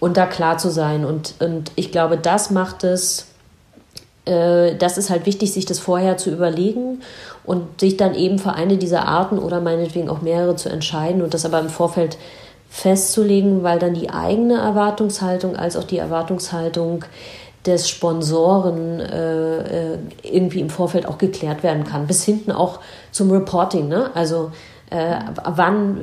Und 0.00 0.16
da 0.16 0.26
klar 0.26 0.58
zu 0.58 0.70
sein. 0.70 1.04
Und, 1.04 1.34
und 1.40 1.72
ich 1.76 1.90
glaube, 1.92 2.18
das 2.18 2.50
macht 2.50 2.84
es, 2.84 3.27
das 4.28 4.98
ist 4.98 5.10
halt 5.10 5.26
wichtig, 5.26 5.52
sich 5.52 5.66
das 5.66 5.78
vorher 5.78 6.16
zu 6.16 6.30
überlegen 6.30 7.00
und 7.44 7.80
sich 7.80 7.96
dann 7.96 8.14
eben 8.14 8.38
für 8.38 8.52
eine 8.52 8.76
dieser 8.76 9.06
Arten 9.06 9.38
oder 9.38 9.60
meinetwegen 9.60 10.08
auch 10.08 10.22
mehrere 10.22 10.56
zu 10.56 10.68
entscheiden 10.68 11.22
und 11.22 11.34
das 11.34 11.44
aber 11.44 11.60
im 11.60 11.70
Vorfeld 11.70 12.18
festzulegen, 12.68 13.62
weil 13.62 13.78
dann 13.78 13.94
die 13.94 14.10
eigene 14.10 14.58
Erwartungshaltung 14.58 15.56
als 15.56 15.76
auch 15.76 15.84
die 15.84 15.98
Erwartungshaltung 15.98 17.04
des 17.66 17.88
Sponsoren 17.88 19.00
äh, 19.00 19.92
äh, 19.94 19.98
irgendwie 20.22 20.60
im 20.60 20.70
Vorfeld 20.70 21.06
auch 21.06 21.18
geklärt 21.18 21.62
werden 21.62 21.84
kann. 21.84 22.06
Bis 22.06 22.24
hinten 22.24 22.52
auch 22.52 22.80
zum 23.10 23.30
Reporting. 23.30 23.88
Ne? 23.88 24.10
Also 24.14 24.52
äh, 24.90 25.20
wann 25.44 25.98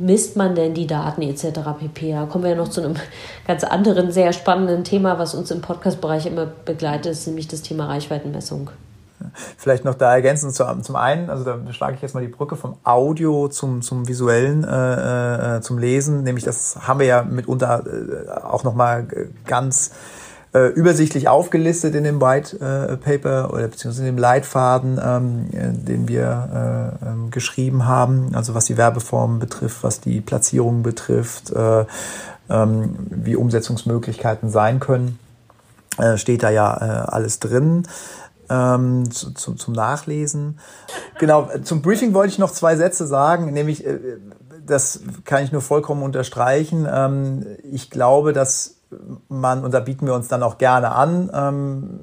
misst 0.00 0.36
man 0.36 0.54
denn 0.54 0.74
die 0.74 0.86
Daten 0.86 1.22
etc. 1.22 1.60
pp. 1.78 2.12
Da 2.12 2.26
kommen 2.26 2.44
wir 2.44 2.50
ja 2.50 2.56
noch 2.56 2.68
zu 2.68 2.82
einem 2.82 2.96
ganz 3.46 3.64
anderen, 3.64 4.10
sehr 4.12 4.32
spannenden 4.32 4.84
Thema, 4.84 5.18
was 5.18 5.34
uns 5.34 5.50
im 5.50 5.60
Podcast-Bereich 5.60 6.26
immer 6.26 6.46
begleitet, 6.46 7.12
ist 7.12 7.26
nämlich 7.26 7.48
das 7.48 7.62
Thema 7.62 7.86
Reichweitenmessung. 7.86 8.70
Vielleicht 9.56 9.84
noch 9.84 9.94
da 9.94 10.14
ergänzend 10.14 10.54
zum 10.54 10.96
einen, 10.96 11.30
also 11.30 11.42
da 11.42 11.58
schlage 11.72 11.96
ich 11.96 12.02
jetzt 12.02 12.14
mal 12.14 12.20
die 12.20 12.28
Brücke 12.28 12.54
vom 12.54 12.76
Audio 12.84 13.48
zum, 13.48 13.80
zum 13.80 14.06
visuellen, 14.06 14.62
äh, 14.62 15.56
äh, 15.56 15.60
zum 15.62 15.78
Lesen, 15.78 16.22
nämlich 16.22 16.44
das 16.44 16.86
haben 16.86 17.00
wir 17.00 17.06
ja 17.06 17.22
mitunter 17.22 17.82
äh, 17.86 18.30
auch 18.30 18.62
nochmal 18.62 19.06
ganz 19.46 19.92
äh, 20.56 20.68
übersichtlich 20.68 21.28
aufgelistet 21.28 21.94
in 21.94 22.04
dem 22.04 22.18
White 22.18 22.56
äh, 22.60 22.96
Paper 22.96 23.52
oder 23.52 23.68
beziehungsweise 23.68 24.08
in 24.08 24.16
dem 24.16 24.18
Leitfaden, 24.18 24.98
ähm, 25.04 25.48
äh, 25.52 25.72
den 25.72 26.08
wir 26.08 26.96
äh, 27.02 27.06
ähm, 27.06 27.30
geschrieben 27.30 27.84
haben, 27.84 28.34
also 28.34 28.54
was 28.54 28.64
die 28.64 28.78
Werbeformen 28.78 29.38
betrifft, 29.38 29.82
was 29.82 30.00
die 30.00 30.22
Platzierung 30.22 30.82
betrifft, 30.82 31.50
äh, 31.50 31.84
ähm, 32.48 32.96
wie 33.10 33.36
Umsetzungsmöglichkeiten 33.36 34.48
sein 34.48 34.80
können, 34.80 35.18
äh, 35.98 36.16
steht 36.16 36.42
da 36.42 36.48
ja 36.48 36.72
alles 36.72 37.38
drin 37.38 37.86
ähm, 38.48 39.10
zu, 39.10 39.32
zu, 39.32 39.54
zum 39.54 39.74
Nachlesen. 39.74 40.58
Genau, 41.18 41.50
zum 41.64 41.82
Briefing 41.82 42.14
wollte 42.14 42.32
ich 42.32 42.38
noch 42.38 42.52
zwei 42.52 42.76
Sätze 42.76 43.06
sagen, 43.06 43.52
nämlich, 43.52 43.84
das 44.64 45.00
kann 45.24 45.44
ich 45.44 45.52
nur 45.52 45.60
vollkommen 45.60 46.02
unterstreichen. 46.02 46.86
Ähm, 46.90 47.44
ich 47.70 47.90
glaube, 47.90 48.32
dass 48.32 48.76
man, 49.28 49.64
und 49.64 49.72
da 49.72 49.80
bieten 49.80 50.06
wir 50.06 50.14
uns 50.14 50.28
dann 50.28 50.42
auch 50.42 50.58
gerne 50.58 50.92
an, 50.92 51.30
ähm, 51.32 52.00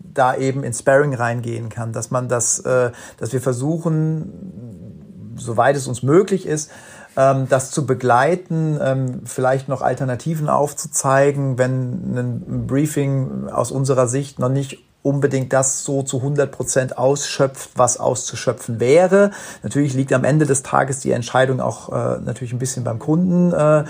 da 0.00 0.34
eben 0.36 0.64
in 0.64 0.72
Sparring 0.72 1.14
reingehen 1.14 1.68
kann, 1.68 1.92
dass 1.92 2.10
man 2.10 2.28
das, 2.28 2.60
äh, 2.60 2.90
dass 3.18 3.32
wir 3.32 3.40
versuchen, 3.40 5.34
soweit 5.36 5.76
es 5.76 5.86
uns 5.86 6.02
möglich 6.02 6.46
ist, 6.46 6.70
ähm, 7.16 7.46
das 7.48 7.70
zu 7.70 7.86
begleiten, 7.86 8.78
ähm, 8.82 9.20
vielleicht 9.24 9.68
noch 9.68 9.82
Alternativen 9.82 10.48
aufzuzeigen, 10.48 11.58
wenn 11.58 12.16
ein 12.16 12.66
Briefing 12.66 13.48
aus 13.48 13.70
unserer 13.70 14.08
Sicht 14.08 14.38
noch 14.38 14.48
nicht 14.48 14.78
unbedingt 15.02 15.52
das 15.52 15.84
so 15.84 16.02
zu 16.02 16.18
100 16.18 16.50
Prozent 16.50 16.96
ausschöpft, 16.96 17.70
was 17.74 17.98
auszuschöpfen 17.98 18.78
wäre. 18.78 19.32
Natürlich 19.62 19.94
liegt 19.94 20.12
am 20.12 20.24
Ende 20.24 20.46
des 20.46 20.62
Tages 20.62 21.00
die 21.00 21.10
Entscheidung 21.10 21.60
auch 21.60 21.88
äh, 21.88 22.20
natürlich 22.20 22.52
ein 22.52 22.60
bisschen 22.60 22.84
beim 22.84 23.00
Kunden. 23.00 23.52
Äh, 23.52 23.84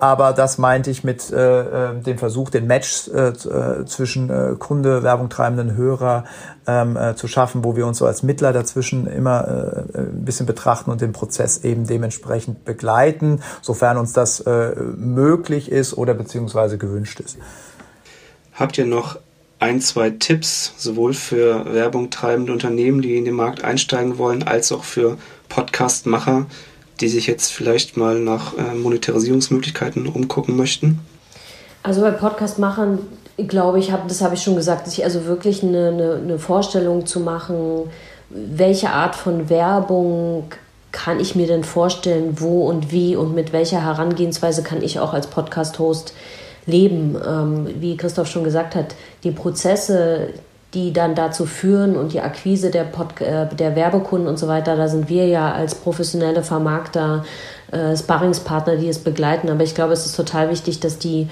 aber 0.00 0.32
das 0.32 0.58
meinte 0.58 0.90
ich 0.90 1.04
mit 1.04 1.30
äh, 1.30 1.90
äh 1.90 2.00
dem 2.00 2.18
Versuch, 2.18 2.50
den 2.50 2.66
Match 2.66 3.08
äh, 3.08 3.28
äh, 3.28 3.84
zwischen 3.86 4.30
äh, 4.30 4.54
Kunde, 4.58 5.02
Werbung 5.02 5.28
treibenden 5.28 5.76
Hörer 5.76 6.24
ähm, 6.66 6.96
äh, 6.96 7.14
zu 7.16 7.28
schaffen, 7.28 7.64
wo 7.64 7.76
wir 7.76 7.86
uns 7.86 7.98
so 7.98 8.06
als 8.06 8.22
Mittler 8.22 8.52
dazwischen 8.52 9.06
immer 9.06 9.86
äh, 9.94 9.98
ein 9.98 10.24
bisschen 10.24 10.46
betrachten 10.46 10.90
und 10.90 11.00
den 11.00 11.12
Prozess 11.12 11.64
eben 11.64 11.86
dementsprechend 11.86 12.64
begleiten, 12.64 13.40
sofern 13.62 13.96
uns 13.96 14.12
das 14.12 14.40
äh, 14.40 14.74
möglich 14.96 15.70
ist 15.70 15.96
oder 15.96 16.14
beziehungsweise 16.14 16.78
gewünscht 16.78 17.20
ist. 17.20 17.38
Habt 18.52 18.78
ihr 18.78 18.86
noch 18.86 19.18
ein, 19.58 19.80
zwei 19.80 20.10
Tipps, 20.10 20.74
sowohl 20.76 21.14
für 21.14 21.72
Werbung 21.72 22.10
treibende 22.10 22.52
Unternehmen, 22.52 23.00
die 23.00 23.16
in 23.16 23.24
den 23.24 23.34
Markt 23.34 23.64
einsteigen 23.64 24.18
wollen, 24.18 24.42
als 24.42 24.70
auch 24.72 24.84
für 24.84 25.16
Podcastmacher, 25.48 26.46
die 27.00 27.08
sich 27.08 27.26
jetzt 27.26 27.52
vielleicht 27.52 27.96
mal 27.96 28.18
nach 28.18 28.56
äh, 28.56 28.74
Monetarisierungsmöglichkeiten 28.74 30.06
umgucken 30.06 30.56
möchten? 30.56 31.00
Also 31.82 32.00
bei 32.00 32.10
Podcastmachern, 32.10 32.98
glaube 33.36 33.78
ich, 33.78 33.92
hab, 33.92 34.08
das 34.08 34.22
habe 34.22 34.34
ich 34.34 34.42
schon 34.42 34.56
gesagt, 34.56 34.86
sich 34.86 35.04
also 35.04 35.26
wirklich 35.26 35.62
eine, 35.62 35.88
eine, 35.88 36.14
eine 36.14 36.38
Vorstellung 36.38 37.06
zu 37.06 37.20
machen, 37.20 37.90
welche 38.30 38.90
Art 38.90 39.14
von 39.14 39.48
Werbung 39.48 40.48
kann 40.90 41.20
ich 41.20 41.34
mir 41.34 41.46
denn 41.46 41.62
vorstellen, 41.62 42.40
wo 42.40 42.66
und 42.66 42.90
wie 42.90 43.16
und 43.16 43.34
mit 43.34 43.52
welcher 43.52 43.82
Herangehensweise 43.82 44.62
kann 44.62 44.82
ich 44.82 44.98
auch 44.98 45.12
als 45.12 45.26
Podcast-Host 45.26 46.14
leben. 46.64 47.16
Ähm, 47.24 47.68
wie 47.80 47.96
Christoph 47.96 48.28
schon 48.28 48.44
gesagt 48.44 48.74
hat, 48.74 48.94
die 49.22 49.30
Prozesse, 49.30 50.30
die 50.76 50.92
dann 50.92 51.14
dazu 51.14 51.46
führen 51.46 51.96
und 51.96 52.12
die 52.12 52.20
Akquise 52.20 52.70
der, 52.70 52.84
Pod 52.84 53.18
äh, 53.22 53.46
der 53.46 53.74
Werbekunden 53.74 54.28
und 54.28 54.38
so 54.38 54.46
weiter, 54.46 54.76
da 54.76 54.88
sind 54.88 55.08
wir 55.08 55.26
ja 55.26 55.50
als 55.50 55.74
professionelle 55.74 56.42
Vermarkter, 56.42 57.24
äh, 57.72 57.96
Sparringspartner, 57.96 58.76
die 58.76 58.88
es 58.88 58.98
begleiten. 58.98 59.48
Aber 59.48 59.62
ich 59.62 59.74
glaube, 59.74 59.94
es 59.94 60.04
ist 60.04 60.14
total 60.14 60.50
wichtig, 60.50 60.78
dass 60.80 60.98
die 60.98 61.28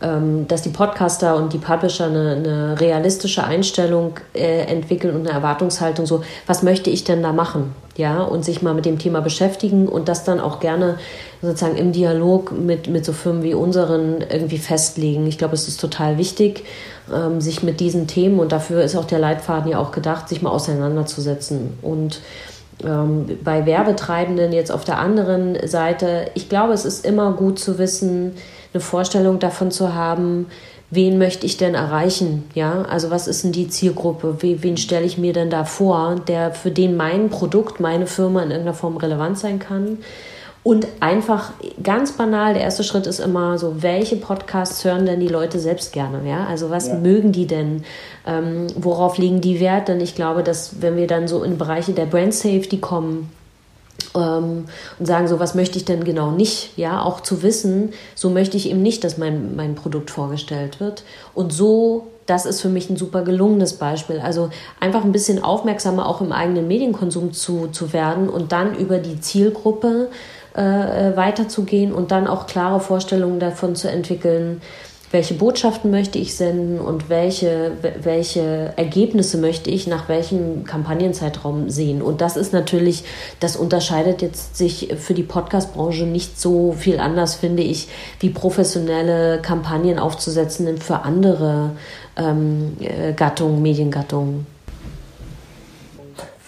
dass 0.00 0.62
die 0.62 0.70
Podcaster 0.70 1.36
und 1.36 1.52
die 1.52 1.58
Publisher 1.58 2.06
eine, 2.06 2.32
eine 2.32 2.80
realistische 2.80 3.44
Einstellung 3.44 4.18
äh, 4.34 4.62
entwickeln 4.66 5.14
und 5.14 5.22
eine 5.22 5.30
Erwartungshaltung, 5.30 6.04
so, 6.04 6.22
was 6.46 6.62
möchte 6.62 6.90
ich 6.90 7.04
denn 7.04 7.22
da 7.22 7.32
machen? 7.32 7.72
Ja, 7.96 8.22
und 8.22 8.44
sich 8.44 8.60
mal 8.60 8.74
mit 8.74 8.86
dem 8.86 8.98
Thema 8.98 9.20
beschäftigen 9.20 9.88
und 9.88 10.08
das 10.08 10.24
dann 10.24 10.40
auch 10.40 10.58
gerne 10.58 10.98
sozusagen 11.42 11.76
im 11.76 11.92
Dialog 11.92 12.50
mit, 12.50 12.88
mit 12.88 13.04
so 13.04 13.12
Firmen 13.12 13.44
wie 13.44 13.54
unseren 13.54 14.20
irgendwie 14.28 14.58
festlegen. 14.58 15.26
Ich 15.28 15.38
glaube, 15.38 15.54
es 15.54 15.68
ist 15.68 15.80
total 15.80 16.18
wichtig, 16.18 16.64
ähm, 17.14 17.40
sich 17.40 17.62
mit 17.62 17.78
diesen 17.78 18.08
Themen, 18.08 18.40
und 18.40 18.50
dafür 18.50 18.82
ist 18.82 18.96
auch 18.96 19.04
der 19.04 19.20
Leitfaden 19.20 19.70
ja 19.70 19.78
auch 19.78 19.92
gedacht, 19.92 20.28
sich 20.28 20.42
mal 20.42 20.50
auseinanderzusetzen. 20.50 21.78
Und 21.82 22.20
ähm, 22.84 23.38
bei 23.44 23.64
Werbetreibenden 23.64 24.52
jetzt 24.52 24.72
auf 24.72 24.84
der 24.84 24.98
anderen 24.98 25.56
Seite, 25.68 26.30
ich 26.34 26.48
glaube, 26.48 26.72
es 26.72 26.84
ist 26.84 27.06
immer 27.06 27.32
gut 27.32 27.60
zu 27.60 27.78
wissen, 27.78 28.32
eine 28.74 28.80
Vorstellung 28.80 29.38
davon 29.38 29.70
zu 29.70 29.94
haben, 29.94 30.46
wen 30.90 31.16
möchte 31.16 31.46
ich 31.46 31.56
denn 31.56 31.74
erreichen? 31.74 32.44
Ja, 32.54 32.82
also 32.82 33.10
was 33.10 33.28
ist 33.28 33.44
denn 33.44 33.52
die 33.52 33.68
Zielgruppe? 33.68 34.36
Wen 34.40 34.76
stelle 34.76 35.06
ich 35.06 35.16
mir 35.16 35.32
denn 35.32 35.48
da 35.48 35.64
vor, 35.64 36.16
der 36.26 36.52
für 36.52 36.70
den 36.70 36.96
mein 36.96 37.30
Produkt, 37.30 37.80
meine 37.80 38.06
Firma 38.06 38.42
in 38.42 38.50
irgendeiner 38.50 38.76
Form 38.76 38.96
relevant 38.96 39.38
sein 39.38 39.60
kann? 39.60 39.98
Und 40.64 40.86
einfach 41.00 41.52
ganz 41.82 42.12
banal, 42.12 42.54
der 42.54 42.62
erste 42.62 42.84
Schritt 42.84 43.06
ist 43.06 43.20
immer 43.20 43.58
so, 43.58 43.82
welche 43.82 44.16
Podcasts 44.16 44.82
hören 44.82 45.04
denn 45.04 45.20
die 45.20 45.28
Leute 45.28 45.58
selbst 45.58 45.92
gerne? 45.92 46.26
Ja, 46.26 46.46
also 46.46 46.70
was 46.70 46.88
ja. 46.88 46.94
mögen 46.94 47.32
die 47.32 47.46
denn? 47.46 47.84
Ähm, 48.26 48.68
worauf 48.74 49.18
legen 49.18 49.42
die 49.42 49.60
Wert? 49.60 49.88
Denn 49.88 50.00
ich 50.00 50.14
glaube, 50.14 50.42
dass 50.42 50.80
wenn 50.80 50.96
wir 50.96 51.06
dann 51.06 51.28
so 51.28 51.44
in 51.44 51.58
Bereiche 51.58 51.92
der 51.92 52.06
Brand 52.06 52.32
Safety 52.32 52.78
kommen, 52.78 53.30
und 54.12 54.66
sagen, 55.00 55.28
so 55.28 55.40
was 55.40 55.54
möchte 55.54 55.78
ich 55.78 55.84
denn 55.84 56.04
genau 56.04 56.30
nicht, 56.30 56.76
ja, 56.76 57.02
auch 57.02 57.20
zu 57.20 57.42
wissen, 57.42 57.92
so 58.14 58.30
möchte 58.30 58.56
ich 58.56 58.70
eben 58.70 58.82
nicht, 58.82 59.04
dass 59.04 59.18
mein, 59.18 59.56
mein 59.56 59.74
Produkt 59.74 60.10
vorgestellt 60.10 60.80
wird. 60.80 61.04
Und 61.34 61.52
so, 61.52 62.08
das 62.26 62.46
ist 62.46 62.60
für 62.60 62.68
mich 62.68 62.90
ein 62.90 62.96
super 62.96 63.22
gelungenes 63.22 63.74
Beispiel. 63.74 64.20
Also 64.20 64.50
einfach 64.80 65.04
ein 65.04 65.12
bisschen 65.12 65.42
aufmerksamer 65.42 66.06
auch 66.06 66.20
im 66.20 66.32
eigenen 66.32 66.68
Medienkonsum 66.68 67.32
zu, 67.32 67.68
zu 67.68 67.92
werden 67.92 68.28
und 68.28 68.52
dann 68.52 68.74
über 68.74 68.98
die 68.98 69.20
Zielgruppe 69.20 70.08
äh, 70.56 71.10
äh 71.10 71.16
weiterzugehen 71.16 71.92
und 71.92 72.10
dann 72.10 72.26
auch 72.26 72.46
klare 72.46 72.80
Vorstellungen 72.80 73.40
davon 73.40 73.76
zu 73.76 73.90
entwickeln, 73.90 74.62
welche 75.10 75.34
Botschaften 75.34 75.90
möchte 75.90 76.18
ich 76.18 76.34
senden 76.34 76.80
und 76.80 77.08
welche, 77.08 77.72
welche 78.02 78.72
Ergebnisse 78.76 79.38
möchte 79.38 79.70
ich 79.70 79.86
nach 79.86 80.08
welchem 80.08 80.64
Kampagnenzeitraum 80.64 81.70
sehen. 81.70 82.02
Und 82.02 82.20
das 82.20 82.36
ist 82.36 82.52
natürlich, 82.52 83.04
das 83.40 83.56
unterscheidet 83.56 84.22
jetzt 84.22 84.56
sich 84.56 84.94
für 84.98 85.14
die 85.14 85.22
Podcast-Branche 85.22 86.04
nicht 86.04 86.40
so 86.40 86.72
viel 86.72 86.98
anders, 86.98 87.34
finde 87.34 87.62
ich, 87.62 87.88
wie 88.20 88.30
professionelle 88.30 89.40
Kampagnen 89.40 89.98
aufzusetzen 89.98 90.78
für 90.78 91.02
andere 91.02 91.70
ähm, 92.16 92.76
äh, 92.80 93.12
Gattungen, 93.12 93.62
Mediengattungen. 93.62 94.53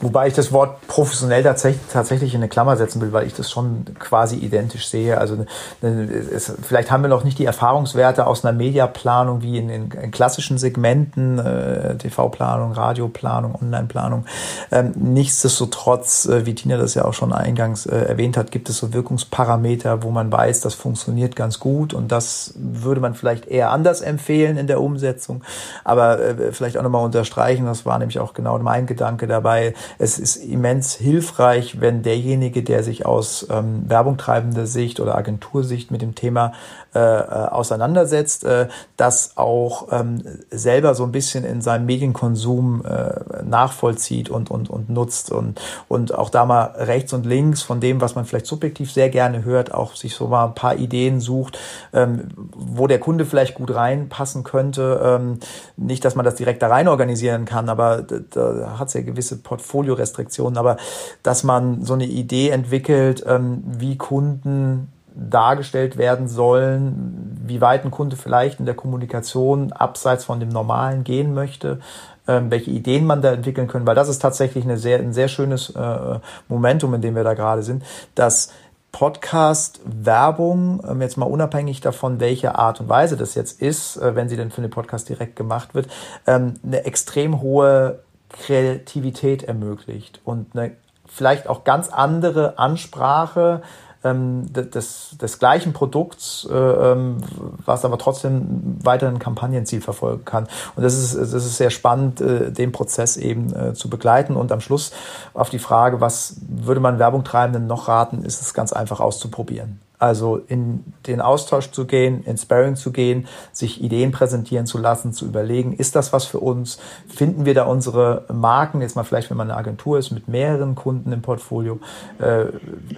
Wobei 0.01 0.29
ich 0.29 0.35
das 0.35 0.53
Wort 0.53 0.87
professionell 0.89 1.43
tatsächlich, 1.43 1.81
tatsächlich 1.91 2.35
in 2.35 2.41
eine 2.41 2.49
Klammer 2.49 2.77
setzen 2.77 3.01
will, 3.01 3.15
weil 3.15 3.27
ich 3.27 3.33
das 3.33 3.51
schon 3.51 3.87
quasi 3.99 4.37
identisch 4.37 4.89
sehe. 4.89 5.17
Also 5.17 5.47
es, 5.81 6.53
vielleicht 6.63 6.91
haben 6.91 7.03
wir 7.03 7.09
noch 7.09 7.25
nicht 7.25 7.39
die 7.39 7.47
Erfahrungswerte 7.47 8.27
aus 8.27 8.45
einer 8.45 8.55
Mediaplanung 8.55 9.41
wie 9.41 9.57
in, 9.57 9.71
in, 9.71 9.91
in 9.91 10.11
klassischen 10.11 10.59
Segmenten, 10.59 11.39
äh, 11.39 11.97
TV-Planung, 11.97 12.73
Radioplanung, 12.73 13.55
Online-Planung. 13.55 14.27
Ähm, 14.71 14.93
nichtsdestotrotz, 14.97 16.27
äh, 16.27 16.45
wie 16.45 16.55
Tina 16.55 16.77
das 16.77 16.93
ja 16.93 17.07
auch 17.07 17.15
schon 17.15 17.33
eingangs 17.33 17.87
äh, 17.87 17.97
erwähnt 17.97 18.37
hat, 18.37 18.51
gibt 18.51 18.69
es 18.69 18.77
so 18.77 18.93
Wirkungsparameter, 18.93 20.03
wo 20.03 20.11
man 20.11 20.31
weiß, 20.31 20.61
das 20.61 20.75
funktioniert 20.75 21.37
ganz 21.37 21.59
gut 21.59 21.95
und 21.95 22.13
das 22.13 22.53
würde 22.57 23.01
man 23.01 23.15
vielleicht 23.15 23.47
eher 23.47 23.71
anders 23.71 24.03
empfehlen 24.03 24.59
in 24.59 24.67
der 24.67 24.83
Umsetzung. 24.83 25.43
Aber 25.85 26.21
äh, 26.21 26.53
vielleicht 26.53 26.77
auch 26.77 26.83
nochmal 26.83 27.05
unterstreichen, 27.05 27.65
das 27.65 27.87
war 27.87 27.99
nämlich 27.99 28.19
auch 28.19 28.35
genau 28.35 28.59
mein 28.59 28.85
Gedanke 28.85 29.27
dabei. 29.27 29.73
Es 29.99 30.19
ist 30.19 30.37
immens 30.37 30.95
hilfreich, 30.95 31.81
wenn 31.81 32.03
derjenige, 32.03 32.63
der 32.63 32.83
sich 32.83 33.07
aus 33.07 33.47
ähm, 33.51 33.89
Werbung 33.89 34.17
treibender 34.17 34.67
Sicht 34.67 35.01
oder 35.01 35.17
Agentursicht 35.17 35.91
mit 35.91 36.03
dem 36.03 36.15
Thema 36.15 36.53
äh, 36.97 36.99
äh, 36.99 37.49
auseinandersetzt, 37.49 38.45
äh, 38.45 38.69
das 38.97 39.37
auch 39.37 39.89
ähm, 39.93 40.23
selber 40.51 40.95
so 40.95 41.05
ein 41.05 41.13
bisschen 41.13 41.45
in 41.45 41.61
seinem 41.61 41.85
Medienkonsum 41.85 42.87
äh, 42.87 43.43
nachvollzieht 43.45 44.31
und, 44.31 44.51
und, 44.51 44.71
und 44.71 44.89
nutzt 44.89 45.31
und, 45.31 45.61
und 45.89 46.15
auch 46.15 46.31
da 46.31 46.47
mal 46.47 46.65
rechts 46.77 47.13
und 47.13 47.27
links 47.27 47.61
von 47.61 47.81
dem, 47.81 48.01
was 48.01 48.15
man 48.15 48.25
vielleicht 48.25 48.47
subjektiv 48.47 48.91
sehr 48.91 49.11
gerne 49.11 49.45
hört, 49.45 49.75
auch 49.75 49.95
sich 49.95 50.15
so 50.15 50.29
mal 50.29 50.47
ein 50.47 50.55
paar 50.55 50.77
Ideen 50.77 51.21
sucht, 51.21 51.59
ähm, 51.93 52.29
wo 52.55 52.87
der 52.87 52.99
Kunde 52.99 53.27
vielleicht 53.27 53.57
gut 53.57 53.75
reinpassen 53.75 54.43
könnte. 54.43 55.01
Ähm, 55.05 55.41
nicht, 55.77 56.03
dass 56.03 56.15
man 56.15 56.25
das 56.25 56.37
direkt 56.37 56.63
da 56.63 56.69
rein 56.69 56.89
organisieren 56.89 57.45
kann, 57.45 57.69
aber 57.69 58.03
da, 58.03 58.21
da 58.31 58.79
hat 58.79 58.89
es 58.89 58.95
ja 58.95 59.03
gewisse 59.03 59.37
Portfoliorestriktionen, 59.77 60.57
aber 60.59 60.77
dass 61.23 61.45
man 61.45 61.83
so 61.83 61.95
eine 61.95 62.07
Idee 62.07 62.49
entwickelt, 62.51 63.25
ähm, 63.27 63.63
wie 63.67 63.97
Kunden 63.97 64.89
dargestellt 65.15 65.97
werden 65.97 66.29
sollen, 66.29 67.39
wie 67.45 67.61
weit 67.61 67.85
ein 67.85 67.91
Kunde 67.91 68.17
vielleicht 68.17 68.61
in 68.61 68.67
der 68.67 68.75
Kommunikation 68.75 69.73
abseits 69.73 70.25
von 70.25 70.41
dem 70.41 70.51
Normalen 70.51 71.05
gehen 71.05 71.33
möchte, 71.33 71.81
ähm, 72.29 72.51
welche 72.51 72.71
Ideen 72.71 73.07
man 73.07 73.23
da 73.23 73.33
entwickeln 73.33 73.69
können, 73.69 73.87
weil 73.87 73.95
das 73.95 74.09
ist 74.09 74.21
tatsächlich 74.21 74.65
eine 74.65 74.77
sehr, 74.79 74.99
ein 74.99 75.13
sehr 75.13 75.29
schönes 75.29 75.71
äh, 75.71 76.19
Momentum, 76.49 76.93
in 76.95 77.01
dem 77.01 77.15
wir 77.15 77.25
da 77.25 77.35
gerade 77.35 77.63
sind, 77.63 77.83
dass 78.15 78.53
Podcast-Werbung, 78.93 80.83
ähm, 80.89 81.03
jetzt 81.03 81.17
mal 81.17 81.27
unabhängig 81.27 81.81
davon, 81.81 82.21
welche 82.21 82.55
Art 82.57 82.81
und 82.81 82.89
Weise 82.89 83.17
das 83.17 83.35
jetzt 83.35 83.61
ist, 83.61 83.97
äh, 83.97 84.15
wenn 84.17 84.29
sie 84.29 84.37
denn 84.37 84.51
für 84.51 84.63
den 84.63 84.71
Podcast 84.71 85.09
direkt 85.09 85.37
gemacht 85.37 85.75
wird, 85.75 85.89
eine 86.25 86.85
extrem 86.85 87.41
hohe 87.41 88.01
Kreativität 88.29 89.43
ermöglicht 89.45 90.21
und 90.25 90.57
eine 90.57 90.73
vielleicht 91.09 91.49
auch 91.49 91.65
ganz 91.65 91.89
andere 91.89 92.59
Ansprache 92.59 93.63
ähm, 94.05 94.53
des, 94.53 95.17
des 95.21 95.39
gleichen 95.39 95.73
Produkts, 95.73 96.47
äh, 96.51 96.55
ähm, 96.55 97.19
was 97.65 97.85
aber 97.85 97.99
trotzdem 97.99 98.79
weiter 98.83 99.09
ein 99.09 99.19
Kampagnenziel 99.19 99.81
verfolgen 99.81 100.25
kann. 100.25 100.49
Und 100.75 100.83
das 100.83 100.97
ist, 100.97 101.17
das 101.17 101.33
ist 101.33 101.57
sehr 101.57 101.71
spannend, 101.71 102.21
äh, 102.21 102.51
den 102.53 102.73
Prozess 102.73 103.17
eben 103.17 103.55
äh, 103.55 103.75
zu 103.75 103.89
begleiten. 103.89 104.37
Und 104.37 104.53
am 104.53 104.61
Schluss 104.61 104.93
auf 105.35 105.51
die 105.51 105.59
Frage, 105.59 106.01
was 106.01 106.37
würde 106.49 106.81
man 106.81 106.99
Werbung 106.99 107.25
Treibenden 107.25 107.67
noch 107.67 107.89
raten, 107.89 108.23
ist 108.25 108.43
es 108.43 108.55
ganz 108.55 108.73
einfach 108.73 109.01
auszuprobieren. 109.01 109.81
Also 109.99 110.37
in 110.37 110.85
den 111.07 111.21
Austausch 111.21 111.71
zu 111.71 111.87
gehen, 111.87 112.23
in 112.25 112.37
Sparring 112.37 112.77
zu 112.77 112.93
gehen, 112.93 113.27
sich 113.53 113.83
Ideen 113.83 114.13
präsentieren 114.13 114.67
zu 114.67 114.79
lassen, 114.79 115.13
zu 115.13 115.25
überlegen, 115.25 115.73
ist 115.73 115.97
das 115.97 116.13
was 116.13 116.25
für 116.25 116.39
uns? 116.39 116.79
Finden 117.09 117.47
wir 117.47 117.55
da 117.55 117.65
unsere 117.65 118.25
Marken, 118.33 118.83
jetzt 118.83 118.97
mal 118.97 119.05
vielleicht, 119.05 119.31
wenn 119.31 119.37
man 119.37 119.51
eine 119.51 119.59
Agentur 119.59 119.99
ist 119.99 120.11
mit 120.11 120.29
mehreren 120.29 120.75
Kunden 120.75 121.13
im 121.13 121.23
Portfolio, 121.23 121.81
äh, 122.19 122.47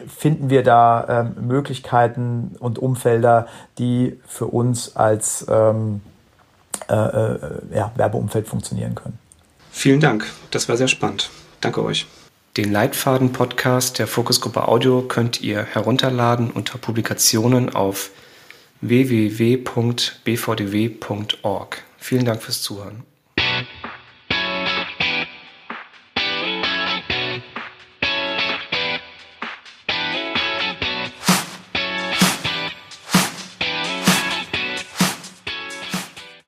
finden 0.08 0.50
wir 0.50 0.62
da 0.62 1.22
äh, 1.36 1.40
Möglichkeiten 1.40 2.56
und 2.58 2.78
Umfelder, 2.78 3.46
die 3.78 4.18
für 4.26 4.46
uns 4.46 4.96
als 4.96 5.46
ähm, 5.48 6.00
äh, 6.88 6.94
äh, 6.94 7.38
ja, 7.74 7.92
Werbeumfeld 7.96 8.48
funktionieren 8.48 8.94
können. 8.94 9.18
Vielen 9.70 10.00
Dank, 10.00 10.26
das 10.50 10.68
war 10.68 10.76
sehr 10.76 10.88
spannend. 10.88 11.30
Danke 11.60 11.84
euch. 11.84 12.06
Den 12.58 12.72
Leitfaden-Podcast 12.72 13.98
der 14.00 14.08
Fokusgruppe 14.08 14.66
Audio 14.66 15.02
könnt 15.02 15.40
ihr 15.40 15.62
herunterladen 15.62 16.50
unter 16.50 16.76
Publikationen 16.76 17.72
auf 17.72 18.10
www.bvdw.org. 18.80 20.24
Vielen 21.98 22.24
Dank 22.24 22.42
fürs 22.42 22.60
Zuhören. 22.60 23.04